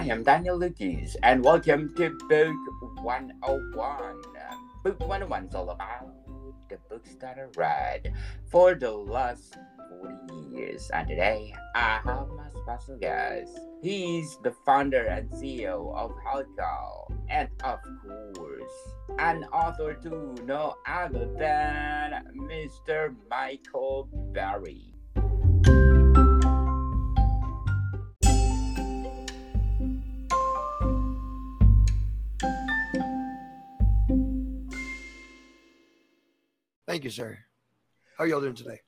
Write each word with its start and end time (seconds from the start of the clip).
I 0.00 0.04
am 0.04 0.22
Daniel 0.22 0.56
Lucas, 0.56 1.14
and 1.22 1.44
welcome 1.44 1.94
to 1.96 2.08
Book 2.26 3.04
101. 3.04 4.22
Book 4.82 4.98
101 4.98 5.44
is 5.44 5.54
all 5.54 5.68
about 5.68 6.08
the 6.70 6.78
books 6.88 7.16
that 7.20 7.36
I 7.36 7.44
read 7.54 8.14
for 8.50 8.74
the 8.74 8.90
last 8.90 9.58
40 10.00 10.56
years. 10.56 10.90
And 10.94 11.06
today, 11.06 11.54
I 11.74 12.00
have 12.02 12.28
my 12.28 12.48
special 12.62 12.96
guest. 12.96 13.60
He's 13.82 14.38
the 14.42 14.54
founder 14.64 15.04
and 15.04 15.28
CEO 15.32 15.94
of 15.94 16.12
Helical, 16.24 17.12
and 17.28 17.50
of 17.62 17.80
course, 18.02 18.94
an 19.18 19.44
author 19.52 19.92
to 20.02 20.34
no 20.46 20.76
other 20.86 21.28
than 21.38 22.24
Mr. 22.48 23.14
Michael 23.28 24.08
Barry. 24.32 24.89
Thank 37.00 37.16
you, 37.16 37.24
sir. 37.24 37.38
How 38.18 38.24
are 38.24 38.26
y'all 38.26 38.42
doing 38.42 38.54
today? 38.54 38.78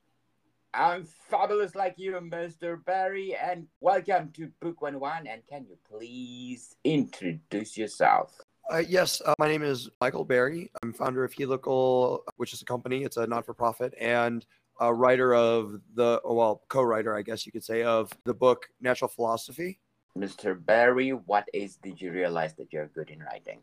I'm 0.74 1.06
fabulous 1.30 1.74
like 1.74 1.94
you, 1.96 2.12
Mr. 2.12 2.84
Barry, 2.84 3.34
and 3.34 3.66
welcome 3.80 4.28
to 4.34 4.50
Book 4.60 4.82
One 4.82 5.00
One. 5.00 5.26
And 5.26 5.40
can 5.48 5.64
you 5.64 5.78
please 5.88 6.76
introduce 6.84 7.78
yourself? 7.78 8.38
Uh, 8.70 8.82
yes, 8.86 9.22
uh, 9.24 9.32
my 9.38 9.48
name 9.48 9.62
is 9.62 9.88
Michael 10.02 10.26
Barry. 10.26 10.70
I'm 10.82 10.92
founder 10.92 11.24
of 11.24 11.32
Helical, 11.32 12.22
which 12.36 12.52
is 12.52 12.60
a 12.60 12.66
company. 12.66 13.02
It's 13.02 13.16
a 13.16 13.26
not-for-profit, 13.26 13.94
and 13.98 14.44
a 14.78 14.92
writer 14.92 15.34
of 15.34 15.80
the 15.94 16.20
well, 16.22 16.64
co-writer, 16.68 17.16
I 17.16 17.22
guess 17.22 17.46
you 17.46 17.52
could 17.52 17.64
say, 17.64 17.82
of 17.82 18.12
the 18.26 18.34
book 18.34 18.68
Natural 18.82 19.08
Philosophy. 19.08 19.80
Mr. 20.18 20.54
Barry, 20.62 21.12
what 21.14 21.48
age 21.54 21.80
did 21.82 21.98
you 21.98 22.12
realize 22.12 22.52
that 22.56 22.74
you're 22.74 22.88
good 22.88 23.08
in 23.08 23.20
writing? 23.20 23.60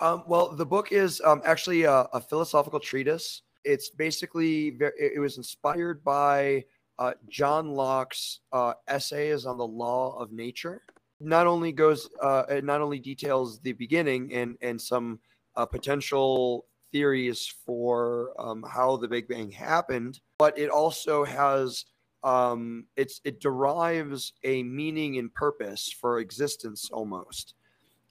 Um, 0.00 0.22
well, 0.26 0.54
the 0.54 0.66
book 0.66 0.92
is 0.92 1.20
um, 1.24 1.42
actually 1.44 1.82
a, 1.82 2.02
a, 2.12 2.20
philosophical 2.20 2.78
treatise. 2.78 3.42
It's 3.64 3.90
basically 3.90 4.70
very, 4.70 4.92
it 4.96 5.18
was 5.18 5.36
inspired 5.36 6.04
by 6.04 6.64
uh, 6.98 7.12
John 7.28 7.70
Locke's 7.70 8.40
uh, 8.52 8.74
essays 8.86 9.44
on 9.44 9.58
the 9.58 9.66
law 9.66 10.16
of 10.18 10.30
nature. 10.30 10.82
Not 11.20 11.46
only 11.46 11.72
goes, 11.72 12.08
uh, 12.22 12.44
it 12.48 12.64
not 12.64 12.80
only 12.80 13.00
details 13.00 13.58
the 13.60 13.72
beginning 13.72 14.32
and 14.32 14.56
and 14.60 14.80
some 14.80 15.18
uh, 15.56 15.66
potential 15.66 16.66
theories 16.92 17.52
for 17.66 18.30
um, 18.38 18.64
how 18.68 18.96
the 18.96 19.08
Big 19.08 19.26
Bang 19.26 19.50
happened, 19.50 20.20
but 20.38 20.56
it 20.56 20.70
also 20.70 21.24
has 21.24 21.86
um, 22.22 22.86
it's 22.96 23.20
it 23.24 23.40
derives 23.40 24.32
a 24.44 24.62
meaning 24.62 25.18
and 25.18 25.34
purpose 25.34 25.92
for 25.92 26.20
existence 26.20 26.88
almost, 26.92 27.54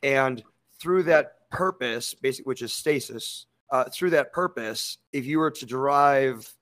and 0.03 0.43
through 0.79 1.03
that 1.03 1.36
purpose, 1.49 2.13
basically, 2.13 2.49
which 2.49 2.61
is 2.61 2.73
stasis, 2.73 3.45
uh, 3.71 3.85
through 3.85 4.11
that 4.11 4.31
purpose, 4.31 4.97
if 5.11 5.25
you 5.25 5.39
were 5.39 5.51
to 5.51 5.65
derive 5.65 6.53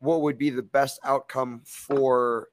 what 0.00 0.22
would 0.22 0.36
be 0.36 0.50
the 0.50 0.62
best 0.62 0.98
outcome 1.04 1.62
for 1.64 2.48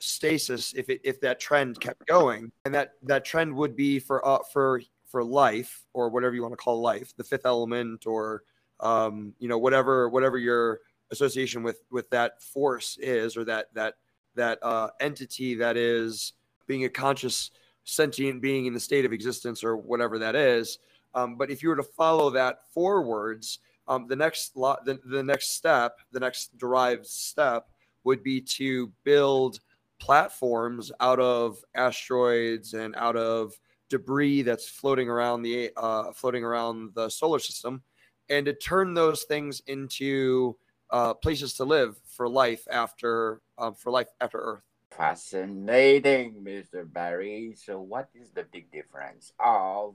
stasis 0.00 0.72
if 0.72 0.88
it, 0.88 1.00
if 1.04 1.20
that 1.20 1.38
trend 1.38 1.78
kept 1.80 2.06
going, 2.06 2.50
and 2.64 2.74
that 2.74 2.92
that 3.02 3.24
trend 3.24 3.54
would 3.54 3.76
be 3.76 3.98
for 3.98 4.26
uh, 4.26 4.38
for 4.52 4.82
for 5.06 5.22
life 5.22 5.84
or 5.92 6.08
whatever 6.08 6.34
you 6.34 6.42
want 6.42 6.52
to 6.52 6.56
call 6.56 6.80
life, 6.80 7.14
the 7.16 7.24
fifth 7.24 7.46
element, 7.46 8.06
or 8.06 8.42
um, 8.80 9.34
you 9.38 9.48
know 9.48 9.58
whatever 9.58 10.08
whatever 10.08 10.38
your 10.38 10.80
association 11.10 11.62
with 11.62 11.82
with 11.90 12.08
that 12.10 12.42
force 12.42 12.96
is, 13.00 13.36
or 13.36 13.44
that 13.44 13.72
that 13.74 13.94
that 14.34 14.58
uh, 14.62 14.88
entity 15.00 15.54
that 15.54 15.76
is 15.76 16.32
being 16.66 16.84
a 16.84 16.88
conscious 16.88 17.50
sentient 17.84 18.40
being 18.40 18.66
in 18.66 18.74
the 18.74 18.80
state 18.80 19.04
of 19.04 19.12
existence 19.12 19.64
or 19.64 19.76
whatever 19.76 20.18
that 20.18 20.36
is 20.36 20.78
um, 21.14 21.36
but 21.36 21.50
if 21.50 21.62
you 21.62 21.68
were 21.68 21.76
to 21.76 21.82
follow 21.82 22.30
that 22.30 22.58
forwards, 22.72 23.58
um, 23.88 24.06
the 24.06 24.16
next 24.16 24.56
lo- 24.56 24.76
the, 24.84 24.98
the 25.04 25.22
next 25.22 25.56
step, 25.56 25.98
the 26.12 26.20
next 26.20 26.56
derived 26.58 27.06
step 27.06 27.68
would 28.04 28.22
be 28.22 28.40
to 28.40 28.92
build 29.04 29.60
platforms 29.98 30.90
out 31.00 31.20
of 31.20 31.58
asteroids 31.74 32.74
and 32.74 32.94
out 32.96 33.16
of 33.16 33.52
debris 33.90 34.42
that's 34.42 34.68
floating 34.68 35.08
around 35.08 35.42
the 35.42 35.70
uh, 35.76 36.12
floating 36.12 36.44
around 36.44 36.92
the 36.94 37.08
solar 37.08 37.38
system, 37.38 37.82
and 38.28 38.46
to 38.46 38.54
turn 38.54 38.94
those 38.94 39.24
things 39.24 39.60
into 39.66 40.56
uh, 40.90 41.14
places 41.14 41.54
to 41.54 41.64
live 41.64 42.00
for 42.06 42.28
life 42.28 42.66
after 42.70 43.40
um, 43.58 43.74
for 43.74 43.90
life 43.90 44.08
after 44.20 44.38
Earth. 44.38 44.62
Fascinating, 44.90 46.42
Mr. 46.42 46.84
Barry. 46.84 47.54
So, 47.56 47.80
what 47.80 48.08
is 48.14 48.30
the 48.30 48.44
big 48.44 48.70
difference 48.72 49.32
of 49.38 49.94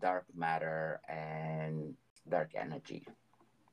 dark 0.00 0.24
matter 0.34 1.00
and 1.08 1.94
dark 2.28 2.50
energy? 2.54 3.06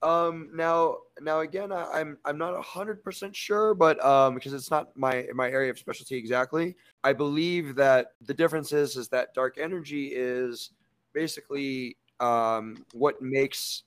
Um, 0.03 0.51
now, 0.53 0.97
now 1.21 1.39
again, 1.39 1.71
I, 1.71 1.85
I'm 1.91 2.17
I'm 2.23 2.38
not 2.38 2.63
hundred 2.63 3.03
percent 3.03 3.35
sure, 3.35 3.73
but 3.73 4.03
um, 4.05 4.35
because 4.35 4.53
it's 4.53 4.69
not 4.69 4.95
my 4.95 5.25
my 5.33 5.49
area 5.49 5.71
of 5.71 5.79
specialty 5.79 6.16
exactly, 6.16 6.75
I 7.03 7.13
believe 7.13 7.75
that 7.75 8.13
the 8.21 8.33
difference 8.33 8.71
is 8.73 8.95
is 8.95 9.07
that 9.09 9.33
dark 9.33 9.57
energy 9.57 10.11
is 10.13 10.71
basically 11.13 11.97
um 12.19 12.85
what 12.93 13.21
makes 13.21 13.83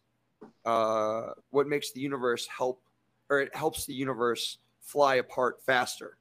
uh 0.64 1.28
what 1.50 1.68
makes 1.68 1.92
the 1.92 2.00
universe 2.00 2.46
help 2.46 2.80
or 3.28 3.40
it 3.40 3.54
helps 3.54 3.86
the 3.86 3.94
universe 3.94 4.58
fly 4.80 5.16
apart 5.16 5.62
faster. 5.64 6.18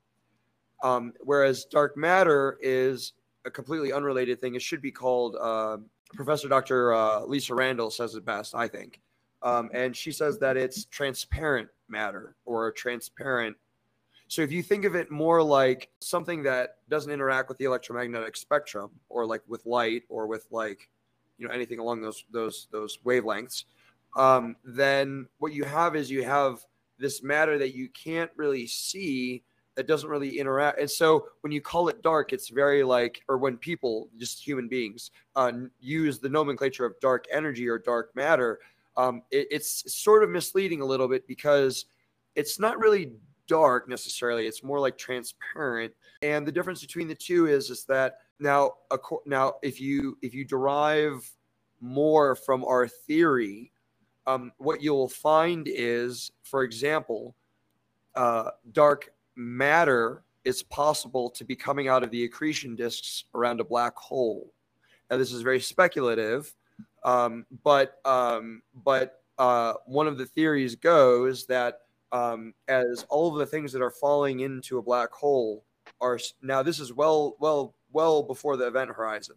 Um, 0.84 1.14
whereas 1.22 1.66
dark 1.66 1.98
matter 1.98 2.58
is 2.62 3.14
a 3.46 3.52
completely 3.52 3.92
unrelated 3.92 4.40
thing. 4.40 4.56
It 4.56 4.62
should 4.62 4.82
be 4.82 4.92
called 4.92 5.36
uh, 5.40 5.78
Professor 6.14 6.48
Dr. 6.48 6.94
Uh, 6.94 7.22
Lisa 7.26 7.54
Randall 7.54 7.92
says 7.92 8.16
it 8.16 8.26
best, 8.26 8.56
I 8.56 8.68
think. 8.68 9.02
Um, 9.42 9.70
and 9.74 9.96
she 9.96 10.12
says 10.12 10.38
that 10.40 10.58
it's 10.58 10.86
transparent 10.86 11.70
matter 11.88 12.36
or 12.46 12.72
transparent. 12.72 13.56
So 14.28 14.42
if 14.42 14.52
you 14.52 14.62
think 14.62 14.86
of 14.86 14.96
it 14.96 15.10
more 15.10 15.42
like 15.42 15.90
something 16.02 16.44
that 16.44 16.78
doesn't 16.90 17.12
interact 17.12 17.50
with 17.50 17.58
the 17.58 17.66
electromagnetic 17.66 18.36
spectrum 18.36 18.92
or 19.08 19.26
like 19.26 19.42
with 19.48 19.66
light 19.66 20.04
or 20.10 20.28
with 20.28 20.46
like, 20.52 20.90
you 21.38 21.48
know, 21.48 21.54
anything 21.54 21.80
along 21.80 22.02
those 22.02 22.26
those 22.32 22.68
those 22.72 22.98
wavelengths, 23.06 23.64
um, 24.16 24.56
then 24.64 25.28
what 25.38 25.54
you 25.54 25.64
have 25.64 25.96
is 25.96 26.12
you 26.12 26.24
have 26.24 26.60
this 26.98 27.24
matter 27.24 27.58
that 27.58 27.74
you 27.74 27.90
can't 27.90 28.30
really 28.36 28.68
see 28.68 29.44
that 29.80 29.88
doesn't 29.88 30.10
really 30.10 30.40
interact. 30.40 30.78
And 30.78 30.92
so 30.92 31.28
when 31.40 31.54
you 31.54 31.62
call 31.62 31.88
it 31.88 32.02
dark, 32.02 32.34
it's 32.34 32.50
very 32.50 32.84
like, 32.84 33.24
or 33.30 33.38
when 33.38 33.56
people, 33.56 34.10
just 34.18 34.46
human 34.46 34.68
beings, 34.68 35.12
uh, 35.38 35.54
use 35.80 36.20
the 36.20 36.28
nomenclature 36.28 36.84
of 36.84 37.00
dark 37.00 37.28
energy 37.32 37.66
or 37.66 37.80
dark 37.80 38.14
matter, 38.14 38.60
um, 38.98 39.22
it, 39.32 39.48
it's 39.50 39.90
sort 39.96 40.22
of 40.22 40.30
misleading 40.30 40.82
a 40.82 40.86
little 40.86 41.08
bit 41.08 41.26
because 41.28 41.86
it's 42.36 42.60
not 42.60 42.78
really 42.78 43.14
dark 43.48 43.88
necessarily. 43.88 44.48
It's 44.48 44.64
more 44.64 44.82
like 44.82 44.98
transparent. 44.98 45.94
And 46.24 46.46
the 46.46 46.52
difference 46.52 46.82
between 46.82 47.08
the 47.08 47.16
two 47.16 47.46
is 47.48 47.70
is 47.70 47.86
that 47.86 48.18
now 48.38 48.74
now 49.26 49.54
if 49.64 49.80
you 49.80 50.18
if 50.22 50.34
you 50.34 50.44
derive 50.44 51.26
more 51.80 52.36
from 52.36 52.66
our 52.66 52.86
theory, 52.86 53.72
um, 54.28 54.52
what 54.58 54.82
you'll 54.82 55.08
find 55.08 55.70
is, 55.70 56.32
for 56.44 56.64
example, 56.64 57.34
uh, 58.16 58.50
dark 58.74 59.14
matter 59.40 60.24
is 60.44 60.62
possible 60.64 61.30
to 61.32 61.44
be 61.44 61.56
coming 61.56 61.88
out 61.88 62.04
of 62.04 62.12
the 62.12 62.26
accretion 62.26 62.76
disks 62.76 63.24
around 63.34 63.60
a 63.60 63.64
black 63.64 63.96
hole. 63.96 64.54
Now, 65.10 65.18
this 65.18 65.32
is 65.32 65.42
very 65.42 65.60
speculative, 65.60 66.54
um, 67.04 67.46
but 67.64 68.00
um, 68.06 68.62
but 68.84 69.24
uh, 69.38 69.74
one 69.86 70.08
of 70.08 70.18
the 70.18 70.26
theories 70.26 70.76
goes 70.76 71.46
that 71.48 71.80
um, 72.12 72.54
as 72.68 73.06
all 73.10 73.32
of 73.32 73.40
the 73.40 73.46
things 73.46 73.72
that 73.72 73.82
are 73.82 73.92
falling 73.92 74.42
into 74.42 74.78
a 74.78 74.84
black 74.84 75.12
hole 75.12 75.64
are 76.02 76.20
now 76.42 76.62
this 76.62 76.80
is 76.80 76.94
well 76.94 77.36
well 77.40 77.76
well 77.92 78.22
before 78.22 78.58
the 78.58 78.68
event 78.68 78.92
horizon. 78.92 79.36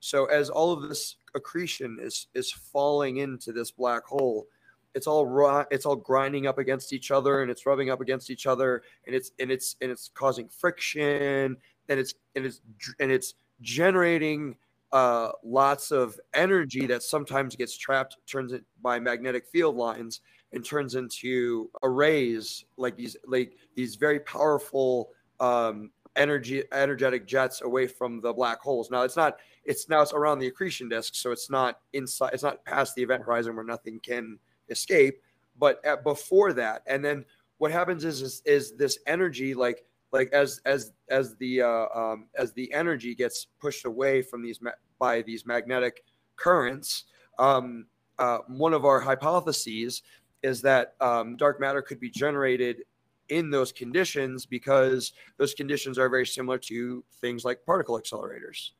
So 0.00 0.26
as 0.26 0.50
all 0.50 0.72
of 0.72 0.88
this 0.88 1.16
accretion 1.34 1.98
is 2.00 2.26
is 2.34 2.52
falling 2.52 3.18
into 3.18 3.52
this 3.52 3.70
black 3.70 4.04
hole, 4.04 4.46
it's 4.94 5.06
all 5.06 5.26
raw, 5.26 5.64
it's 5.70 5.86
all 5.86 5.96
grinding 5.96 6.46
up 6.46 6.58
against 6.58 6.92
each 6.92 7.10
other 7.10 7.42
and 7.42 7.50
it's 7.50 7.66
rubbing 7.66 7.90
up 7.90 8.00
against 8.00 8.30
each 8.30 8.46
other 8.46 8.82
and 9.06 9.14
it's 9.14 9.32
and 9.38 9.50
it's 9.50 9.76
and 9.80 9.90
it's 9.90 10.10
causing 10.14 10.48
friction 10.48 11.56
and 11.88 12.00
it's 12.00 12.14
and 12.36 12.46
it's 12.46 12.60
and 13.00 13.10
it's 13.10 13.34
generating 13.60 14.56
uh, 14.92 15.32
lots 15.42 15.90
of 15.90 16.18
energy 16.34 16.86
that 16.86 17.02
sometimes 17.02 17.56
gets 17.56 17.76
trapped 17.76 18.16
turns 18.26 18.52
it 18.52 18.64
by 18.80 19.00
magnetic 19.00 19.44
field 19.46 19.76
lines 19.76 20.20
and 20.52 20.64
turns 20.64 20.94
into 20.94 21.68
arrays 21.82 22.64
like 22.76 22.96
these 22.96 23.16
like 23.26 23.56
these 23.74 23.96
very 23.96 24.20
powerful 24.20 25.10
um, 25.40 25.90
energy 26.16 26.62
energetic 26.72 27.26
jets 27.26 27.62
away 27.62 27.88
from 27.88 28.20
the 28.20 28.32
black 28.32 28.60
holes. 28.60 28.90
Now 28.90 29.02
it's 29.02 29.16
not 29.16 29.38
it's 29.64 29.88
now 29.88 30.00
it's 30.00 30.12
around 30.12 30.38
the 30.38 30.46
accretion 30.46 30.88
disk 30.88 31.14
so 31.14 31.32
it's 31.32 31.50
not 31.50 31.80
inside 31.92 32.30
it's 32.32 32.42
not 32.42 32.64
past 32.64 32.94
the 32.94 33.02
event 33.02 33.24
horizon 33.24 33.56
where 33.56 33.64
nothing 33.64 33.98
can 34.00 34.38
escape 34.68 35.20
but 35.58 35.84
at, 35.84 36.02
before 36.02 36.52
that 36.52 36.82
and 36.86 37.04
then 37.04 37.24
what 37.58 37.70
happens 37.70 38.04
is, 38.04 38.20
is 38.22 38.42
is 38.44 38.76
this 38.76 38.98
energy 39.06 39.54
like 39.54 39.84
like 40.14 40.32
as 40.32 40.60
as 40.64 40.92
as 41.10 41.34
the 41.36 41.60
uh, 41.60 41.86
um, 41.94 42.26
as 42.36 42.52
the 42.52 42.72
energy 42.72 43.14
gets 43.14 43.48
pushed 43.60 43.84
away 43.84 44.22
from 44.22 44.42
these 44.42 44.62
ma- 44.62 44.70
by 44.98 45.22
these 45.22 45.44
magnetic 45.44 46.04
currents. 46.36 47.04
Um, 47.38 47.86
uh, 48.18 48.38
one 48.46 48.72
of 48.72 48.84
our 48.84 49.00
hypotheses 49.00 50.02
is 50.42 50.62
that 50.62 50.94
um, 51.00 51.36
dark 51.36 51.58
matter 51.58 51.82
could 51.82 51.98
be 51.98 52.10
generated 52.10 52.84
in 53.28 53.50
those 53.50 53.72
conditions 53.72 54.46
because 54.46 55.12
those 55.36 55.52
conditions 55.52 55.98
are 55.98 56.08
very 56.08 56.26
similar 56.26 56.58
to 56.58 57.02
things 57.20 57.44
like 57.44 57.64
particle 57.66 57.98
accelerators. 58.00 58.70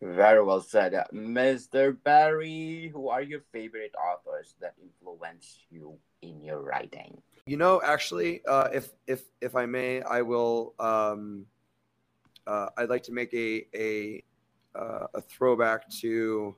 Very 0.00 0.42
well 0.42 0.60
said. 0.60 0.94
Uh, 0.94 1.04
Mr. 1.12 1.96
Barry, 2.04 2.90
who 2.92 3.08
are 3.08 3.22
your 3.22 3.40
favorite 3.52 3.92
authors 3.98 4.54
that 4.60 4.74
influence 4.80 5.58
you 5.70 5.98
in 6.22 6.40
your 6.42 6.60
writing? 6.60 7.20
You 7.46 7.56
know, 7.56 7.80
actually, 7.84 8.42
uh, 8.46 8.68
if 8.72 8.90
if 9.06 9.24
if 9.40 9.56
I 9.56 9.66
may, 9.66 10.02
I 10.02 10.22
will. 10.22 10.74
Um, 10.78 11.46
uh, 12.46 12.68
I'd 12.76 12.88
like 12.88 13.02
to 13.04 13.12
make 13.12 13.34
a 13.34 13.66
a 13.74 14.22
uh, 14.78 15.06
a 15.14 15.20
throwback 15.20 15.88
to 15.88 16.54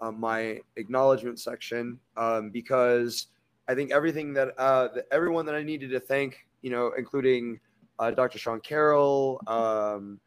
uh, 0.00 0.12
my 0.12 0.60
acknowledgement 0.76 1.40
section 1.40 1.98
um, 2.16 2.50
because 2.50 3.26
I 3.66 3.74
think 3.74 3.90
everything 3.90 4.32
that, 4.34 4.54
uh, 4.58 4.88
that 4.94 5.06
everyone 5.10 5.46
that 5.46 5.54
I 5.54 5.62
needed 5.62 5.90
to 5.90 6.00
thank, 6.00 6.46
you 6.62 6.70
know, 6.70 6.92
including 6.96 7.58
Dr. 7.98 8.38
Sean 8.38 8.60
Carroll, 8.60 9.40
um, 9.46 10.20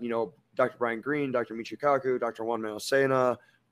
you 0.00 0.08
know, 0.08 0.32
Dr. 0.56 0.76
Brian 0.78 1.00
Greene, 1.00 1.30
Dr. 1.30 1.54
Michio 1.54 1.78
Kaku, 1.78 2.18
Dr. 2.18 2.44
Juan 2.44 2.62
Manuel 2.62 2.80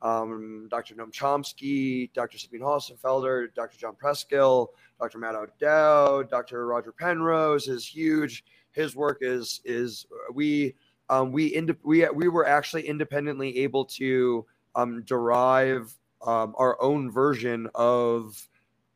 um, 0.04 0.68
Dr. 0.70 0.94
Noam 0.94 1.10
Chomsky, 1.10 2.12
Dr. 2.12 2.38
Sabine 2.38 2.60
Hossenfelder, 2.60 3.52
Dr. 3.54 3.78
John 3.78 3.96
Preskill, 4.00 4.68
Dr. 5.00 5.18
Matt 5.18 5.34
O'Dowd, 5.34 6.30
Dr. 6.30 6.66
Roger 6.66 6.92
Penrose 6.92 7.68
is 7.68 7.86
huge. 7.86 8.44
His 8.72 8.94
work 8.94 9.18
is 9.22 9.60
is 9.64 10.06
we 10.32 10.74
um, 11.08 11.32
we 11.32 11.46
ind- 11.46 11.76
we 11.82 12.06
we 12.10 12.28
were 12.28 12.46
actually 12.46 12.86
independently 12.86 13.58
able 13.58 13.84
to 13.86 14.44
um, 14.74 15.02
derive 15.04 15.94
um, 16.26 16.54
our 16.58 16.80
own 16.82 17.10
version 17.10 17.68
of 17.74 18.46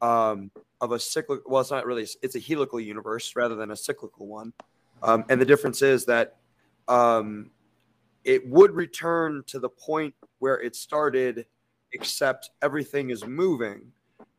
um, 0.02 0.50
of 0.81 0.93
a 0.93 0.99
cyclical. 0.99 1.50
Well, 1.50 1.61
it's 1.61 1.70
not 1.70 1.87
really. 1.87 2.06
It's 2.23 2.37
a 2.37 2.41
helical 2.41 2.81
universe 2.81 3.34
rather 3.34 3.55
than 3.55 3.70
a 3.70 3.76
cyclical 3.76 4.26
one. 4.26 4.52
Um, 5.02 5.25
and 5.29 5.41
the 5.41 5.46
difference 5.46 5.81
is 5.81 6.05
that 6.06 6.37
um, 6.88 7.50
it 8.28 8.46
would 8.46 8.72
return 8.72 9.42
to 9.46 9.58
the 9.58 9.70
point 9.70 10.14
where 10.38 10.60
it 10.60 10.76
started, 10.76 11.46
except 11.94 12.50
everything 12.60 13.08
is 13.08 13.25
moving 13.25 13.90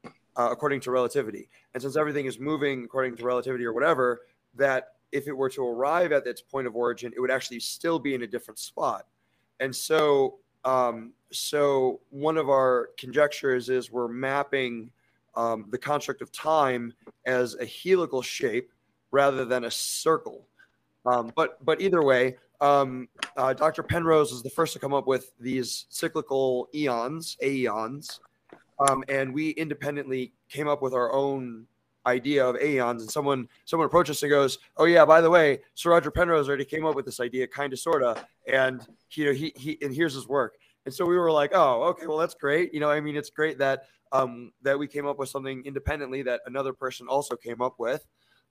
uh, 0.06 0.50
according 0.51 0.80
to 0.81 0.91
relativity. 0.91 1.50
And 1.74 1.81
since 1.81 1.97
everything 1.97 2.27
is 2.27 2.39
moving 2.39 2.83
according 2.83 3.15
to 3.18 3.24
relativity 3.25 3.65
or 3.65 3.74
whatever, 3.74 4.21
that 4.53 4.89
if 5.12 5.27
it 5.27 5.33
were 5.33 5.50
to 5.50 5.65
arrive 5.65 6.12
at 6.12 6.27
its 6.27 6.39
point 6.39 6.68
of 6.68 6.75
origin, 6.75 7.12
it 7.15 7.19
would 7.19 7.31
actually 7.31 7.62
still 7.62 7.97
be 7.97 8.13
in 8.13 8.21
a 8.21 8.27
different 8.27 8.59
spot. 8.59 9.07
And 9.59 9.75
so, 9.75 10.38
um, 10.65 11.13
so 11.31 12.00
one 12.12 12.38
of 12.38 12.47
our 12.47 12.92
conjectures 12.95 13.69
is 13.69 13.92
we're 13.92 14.07
mapping 14.07 14.92
um, 15.33 15.65
the 15.71 15.80
construct 15.80 16.21
of 16.21 16.31
time 16.31 16.94
as 17.25 17.56
a 17.56 17.65
helical 17.65 18.21
shape 18.21 18.71
rather 19.09 19.45
than 19.45 19.63
a 19.63 19.71
circle. 19.71 20.45
Um, 21.07 21.31
but 21.35 21.65
but 21.65 21.81
either 21.81 22.03
way, 22.03 22.35
um, 22.61 23.07
uh, 23.38 23.53
Dr. 23.53 23.83
Penrose 23.83 24.31
was 24.31 24.44
the 24.44 24.50
first 24.50 24.73
to 24.73 24.79
come 24.79 24.94
up 24.94 25.07
with 25.07 25.31
these 25.39 25.85
cyclical 25.89 26.67
eons, 26.73 27.38
aeons, 27.41 28.19
um, 28.79 29.03
and 29.07 29.33
we 29.33 29.51
independently 29.51 30.33
came 30.50 30.67
up 30.67 30.81
with 30.81 30.94
our 30.94 31.11
own 31.13 31.65
idea 32.06 32.45
of 32.45 32.56
aeons. 32.57 33.01
And 33.01 33.11
someone 33.11 33.47
someone 33.65 33.85
approached 33.85 34.09
us 34.09 34.23
and 34.23 34.29
goes, 34.29 34.59
"Oh 34.77 34.85
yeah, 34.85 35.06
by 35.06 35.21
the 35.21 35.29
way, 35.29 35.61
Sir 35.75 35.91
Roger 35.91 36.11
Penrose 36.11 36.47
already 36.47 36.65
came 36.65 36.85
up 36.85 36.95
with 36.95 37.06
this 37.06 37.19
idea, 37.19 37.47
kind 37.47 37.71
of, 37.73 37.79
sorta, 37.79 38.25
and 38.47 38.85
you 39.11 39.25
know 39.25 39.33
he 39.33 39.53
he 39.56 39.77
and 39.81 39.94
here's 39.94 40.13
his 40.13 40.27
work." 40.27 40.56
And 40.85 40.94
so 40.94 41.06
we 41.06 41.17
were 41.17 41.31
like, 41.31 41.51
"Oh, 41.53 41.83
okay, 41.89 42.07
well 42.07 42.17
that's 42.17 42.35
great." 42.35 42.73
You 42.73 42.79
know, 42.79 42.89
I 42.89 43.00
mean, 43.00 43.15
it's 43.15 43.29
great 43.29 43.57
that 43.59 43.83
um, 44.11 44.51
that 44.63 44.77
we 44.77 44.88
came 44.88 45.06
up 45.06 45.17
with 45.17 45.29
something 45.29 45.63
independently 45.65 46.23
that 46.23 46.41
another 46.45 46.73
person 46.73 47.07
also 47.07 47.35
came 47.35 47.61
up 47.61 47.75
with. 47.79 48.06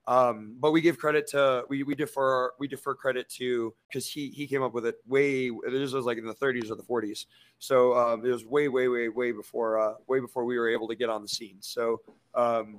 Um, 0.09 0.57
but 0.59 0.71
we 0.73 0.81
give 0.81 0.97
credit 0.97 1.27
to 1.33 1.65
we 1.69 1.83
we 1.83 1.95
defer 1.95 2.53
we 2.59 2.67
defer 2.67 2.95
credit 2.95 3.29
to 3.37 3.75
because 3.87 4.11
he 4.11 4.31
he 4.31 4.47
came 4.47 4.63
up 4.63 4.73
with 4.73 4.87
it 4.87 4.97
way 5.07 5.51
this 5.51 5.93
was 5.93 6.07
like 6.07 6.17
in 6.17 6.25
the 6.25 6.35
30s 6.35 6.71
or 6.71 6.77
the 6.77 6.83
40s, 6.83 7.27
so 7.59 7.95
um, 7.95 8.25
it 8.25 8.31
was 8.31 8.43
way 8.43 8.69
way 8.69 8.89
way 8.89 9.11
way 9.11 9.33
before 9.33 9.79
uh, 9.79 9.95
way 10.07 10.19
before 10.19 10.47
we 10.47 10.59
were 10.59 10.67
able 10.67 10.89
to 10.89 10.97
get 10.97 11.11
on 11.11 11.21
the 11.21 11.29
scene. 11.29 11.59
So 11.61 12.01
um, 12.35 12.79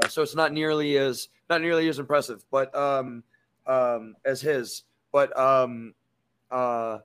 uh, 0.00 0.06
so 0.06 0.22
it's 0.22 0.36
not 0.36 0.52
nearly 0.52 0.96
as 0.98 1.30
not 1.50 1.60
nearly 1.60 1.88
as 1.88 1.98
impressive, 1.98 2.44
but 2.48 2.72
um, 2.76 3.24
um, 3.66 4.14
as 4.24 4.40
his. 4.40 4.84
But 5.10 5.36
um, 5.36 5.94
uh, 6.48 6.98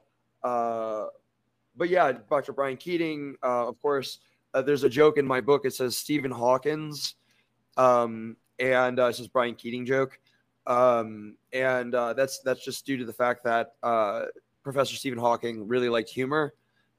uh, 0.44 1.06
but 1.75 1.89
yeah, 1.89 2.11
Dr. 2.29 2.53
Brian 2.53 2.77
Keating, 2.77 3.38
uh, 3.41 3.67
of 3.67 3.81
course. 3.81 4.19
Uh, 4.51 4.63
there's 4.63 4.83
a 4.83 4.89
joke 4.89 5.17
in 5.17 5.25
my 5.25 5.41
book. 5.41 5.65
It 5.65 5.73
says 5.73 5.97
Stephen 5.97 6.31
Hawkins. 6.31 7.15
Um, 7.77 8.35
and 8.59 9.00
uh, 9.00 9.07
it's 9.07 9.17
just 9.17 9.33
Brian 9.33 9.56
Keating 9.56 9.85
joke, 9.85 10.19
um, 10.67 11.35
and 11.53 11.95
uh, 11.95 12.13
that's 12.13 12.39
that's 12.39 12.63
just 12.63 12.85
due 12.85 12.97
to 12.97 13.06
the 13.06 13.13
fact 13.13 13.44
that 13.44 13.73
uh, 13.83 14.25
Professor 14.63 14.95
Stephen 14.95 15.19
Hawking 15.19 15.67
really 15.67 15.89
liked 15.89 16.09
humor, 16.09 16.53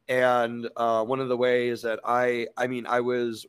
and 0.09 0.69
uh, 0.77 1.05
one 1.05 1.21
of 1.21 1.29
the 1.29 1.37
ways 1.37 1.83
that 1.83 2.01
I 2.05 2.47
I 2.57 2.67
mean 2.67 2.87
I 2.87 3.01
was 3.01 3.47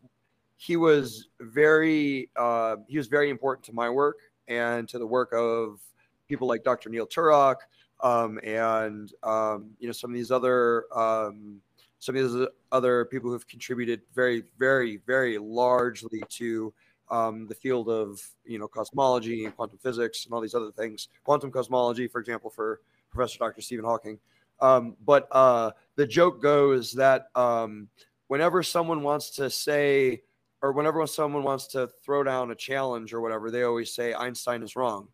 he 0.58 0.78
was 0.78 1.30
very 1.40 2.30
uh, 2.36 2.78
he 2.88 2.98
was 2.98 3.08
very 3.08 3.30
important 3.30 3.66
to 3.66 3.74
my 3.74 3.90
work 3.90 4.18
and 4.48 4.88
to 4.90 5.00
the 5.00 5.08
work 5.08 5.34
of 5.34 5.80
people 6.28 6.48
like 6.48 6.64
Dr. 6.64 6.90
Neil 6.90 7.08
Turok 7.08 7.56
um, 8.02 8.40
and 8.44 9.12
um, 9.24 9.72
you 9.80 9.88
know 9.88 9.92
some 9.92 10.12
of 10.12 10.16
these 10.16 10.32
other 10.32 10.86
um, 10.96 11.62
some 12.00 12.16
of 12.16 12.32
these 12.32 12.48
other 12.72 13.06
people 13.06 13.32
who've 13.32 13.48
contributed 13.48 14.02
very 14.14 14.44
very 14.58 14.98
very 15.08 15.38
largely 15.38 16.22
to 16.30 16.74
um, 17.12 17.46
the 17.48 17.54
field 17.54 17.90
of 17.90 18.22
you 18.46 18.58
know 18.58 18.68
cosmology 18.68 19.46
and 19.46 19.56
quantum 19.56 19.78
physics 19.78 20.26
and 20.26 20.34
all 20.34 20.42
these 20.42 20.56
other 20.56 20.72
things. 20.72 21.10
Quantum 21.24 21.52
cosmology, 21.52 22.08
for 22.08 22.20
example, 22.20 22.50
for 22.50 22.80
Professor 23.12 23.38
Dr. 23.38 23.62
Stephen 23.62 23.86
Hawking. 23.86 24.18
Um, 24.62 24.96
but 25.06 25.28
uh, 25.32 25.72
the 25.96 26.08
joke 26.08 26.42
goes 26.42 26.94
that 26.94 27.28
um, 27.36 27.90
whenever 28.28 28.64
someone 28.64 29.04
wants 29.04 29.32
to 29.32 29.50
say, 29.50 30.22
or 30.62 30.72
whenever 30.72 31.06
someone 31.06 31.44
wants 31.44 31.68
to 31.68 31.90
throw 32.04 32.24
down 32.24 32.52
a 32.52 32.56
challenge 32.56 33.14
or 33.14 33.22
whatever, 33.22 33.52
they 33.52 33.64
always 33.64 33.94
say 33.94 34.14
Einstein 34.14 34.64
is 34.64 34.76
wrong. 34.76 35.08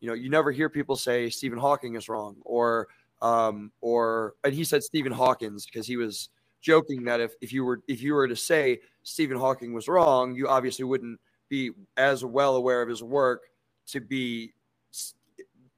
You 0.00 0.08
know, 0.08 0.14
you 0.14 0.28
never 0.30 0.50
hear 0.50 0.68
people 0.68 0.96
say 0.96 1.30
Stephen 1.30 1.58
Hawking 1.58 1.94
is 1.94 2.08
wrong, 2.08 2.36
or 2.42 2.88
um, 3.22 3.70
or 3.80 4.34
and 4.42 4.52
he 4.52 4.64
said 4.64 4.82
Stephen 4.82 5.12
Hawkins 5.12 5.66
because 5.66 5.86
he 5.86 5.96
was 5.96 6.30
joking 6.60 7.04
that 7.04 7.20
if 7.20 7.34
if 7.40 7.52
you 7.52 7.64
were 7.64 7.80
if 7.86 8.02
you 8.02 8.14
were 8.14 8.26
to 8.26 8.36
say 8.36 8.80
Stephen 9.02 9.38
Hawking 9.38 9.72
was 9.72 9.86
wrong, 9.86 10.34
you 10.34 10.48
obviously 10.48 10.84
wouldn't 10.84 11.20
be 11.48 11.72
as 11.96 12.24
well 12.24 12.56
aware 12.56 12.82
of 12.82 12.88
his 12.88 13.02
work 13.02 13.42
to 13.86 14.00
be 14.00 14.54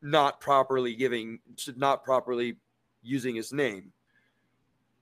not 0.03 0.41
properly 0.41 0.95
giving, 0.95 1.41
to 1.57 1.75
not 1.77 2.05
properly 2.05 2.57
using 3.03 3.35
his 3.35 3.53
name. 3.53 3.93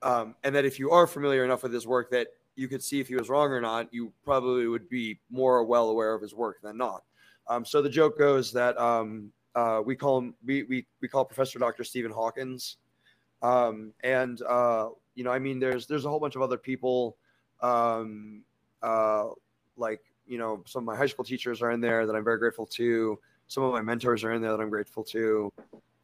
Um, 0.02 0.34
and 0.44 0.54
that 0.54 0.64
if 0.64 0.78
you 0.78 0.90
are 0.90 1.06
familiar 1.06 1.44
enough 1.44 1.62
with 1.62 1.72
his 1.72 1.86
work 1.86 2.10
that 2.10 2.28
you 2.56 2.68
could 2.68 2.82
see 2.82 3.00
if 3.00 3.08
he 3.08 3.16
was 3.16 3.28
wrong 3.28 3.50
or 3.50 3.60
not, 3.60 3.92
you 3.92 4.12
probably 4.24 4.66
would 4.66 4.88
be 4.88 5.18
more 5.30 5.64
well 5.64 5.88
aware 5.88 6.14
of 6.14 6.22
his 6.22 6.34
work 6.34 6.60
than 6.62 6.76
not. 6.76 7.02
Um, 7.48 7.64
so 7.64 7.82
the 7.82 7.88
joke 7.88 8.18
goes 8.18 8.52
that 8.52 8.78
um, 8.78 9.32
uh, 9.54 9.82
we 9.84 9.96
call 9.96 10.18
him 10.18 10.34
we, 10.44 10.62
we 10.64 10.86
we 11.00 11.08
call 11.08 11.24
Professor 11.24 11.58
Dr. 11.58 11.84
Stephen 11.84 12.10
Hawkins, 12.10 12.78
um, 13.42 13.92
and 14.02 14.40
uh, 14.42 14.88
you 15.14 15.24
know 15.24 15.30
I 15.30 15.38
mean 15.38 15.58
there's 15.58 15.86
there's 15.86 16.04
a 16.04 16.08
whole 16.08 16.20
bunch 16.20 16.36
of 16.36 16.42
other 16.42 16.56
people 16.56 17.16
um, 17.60 18.42
uh, 18.82 19.28
like 19.76 20.00
you 20.26 20.38
know, 20.38 20.62
some 20.66 20.82
of 20.82 20.86
my 20.86 20.96
high 20.96 21.06
school 21.06 21.24
teachers 21.24 21.62
are 21.62 21.70
in 21.70 21.80
there 21.80 22.06
that 22.06 22.14
I'm 22.14 22.24
very 22.24 22.38
grateful 22.38 22.66
to. 22.66 23.18
Some 23.46 23.62
of 23.62 23.72
my 23.72 23.82
mentors 23.82 24.24
are 24.24 24.32
in 24.32 24.40
there 24.40 24.52
that 24.52 24.60
I'm 24.60 24.70
grateful 24.70 25.04
to, 25.04 25.52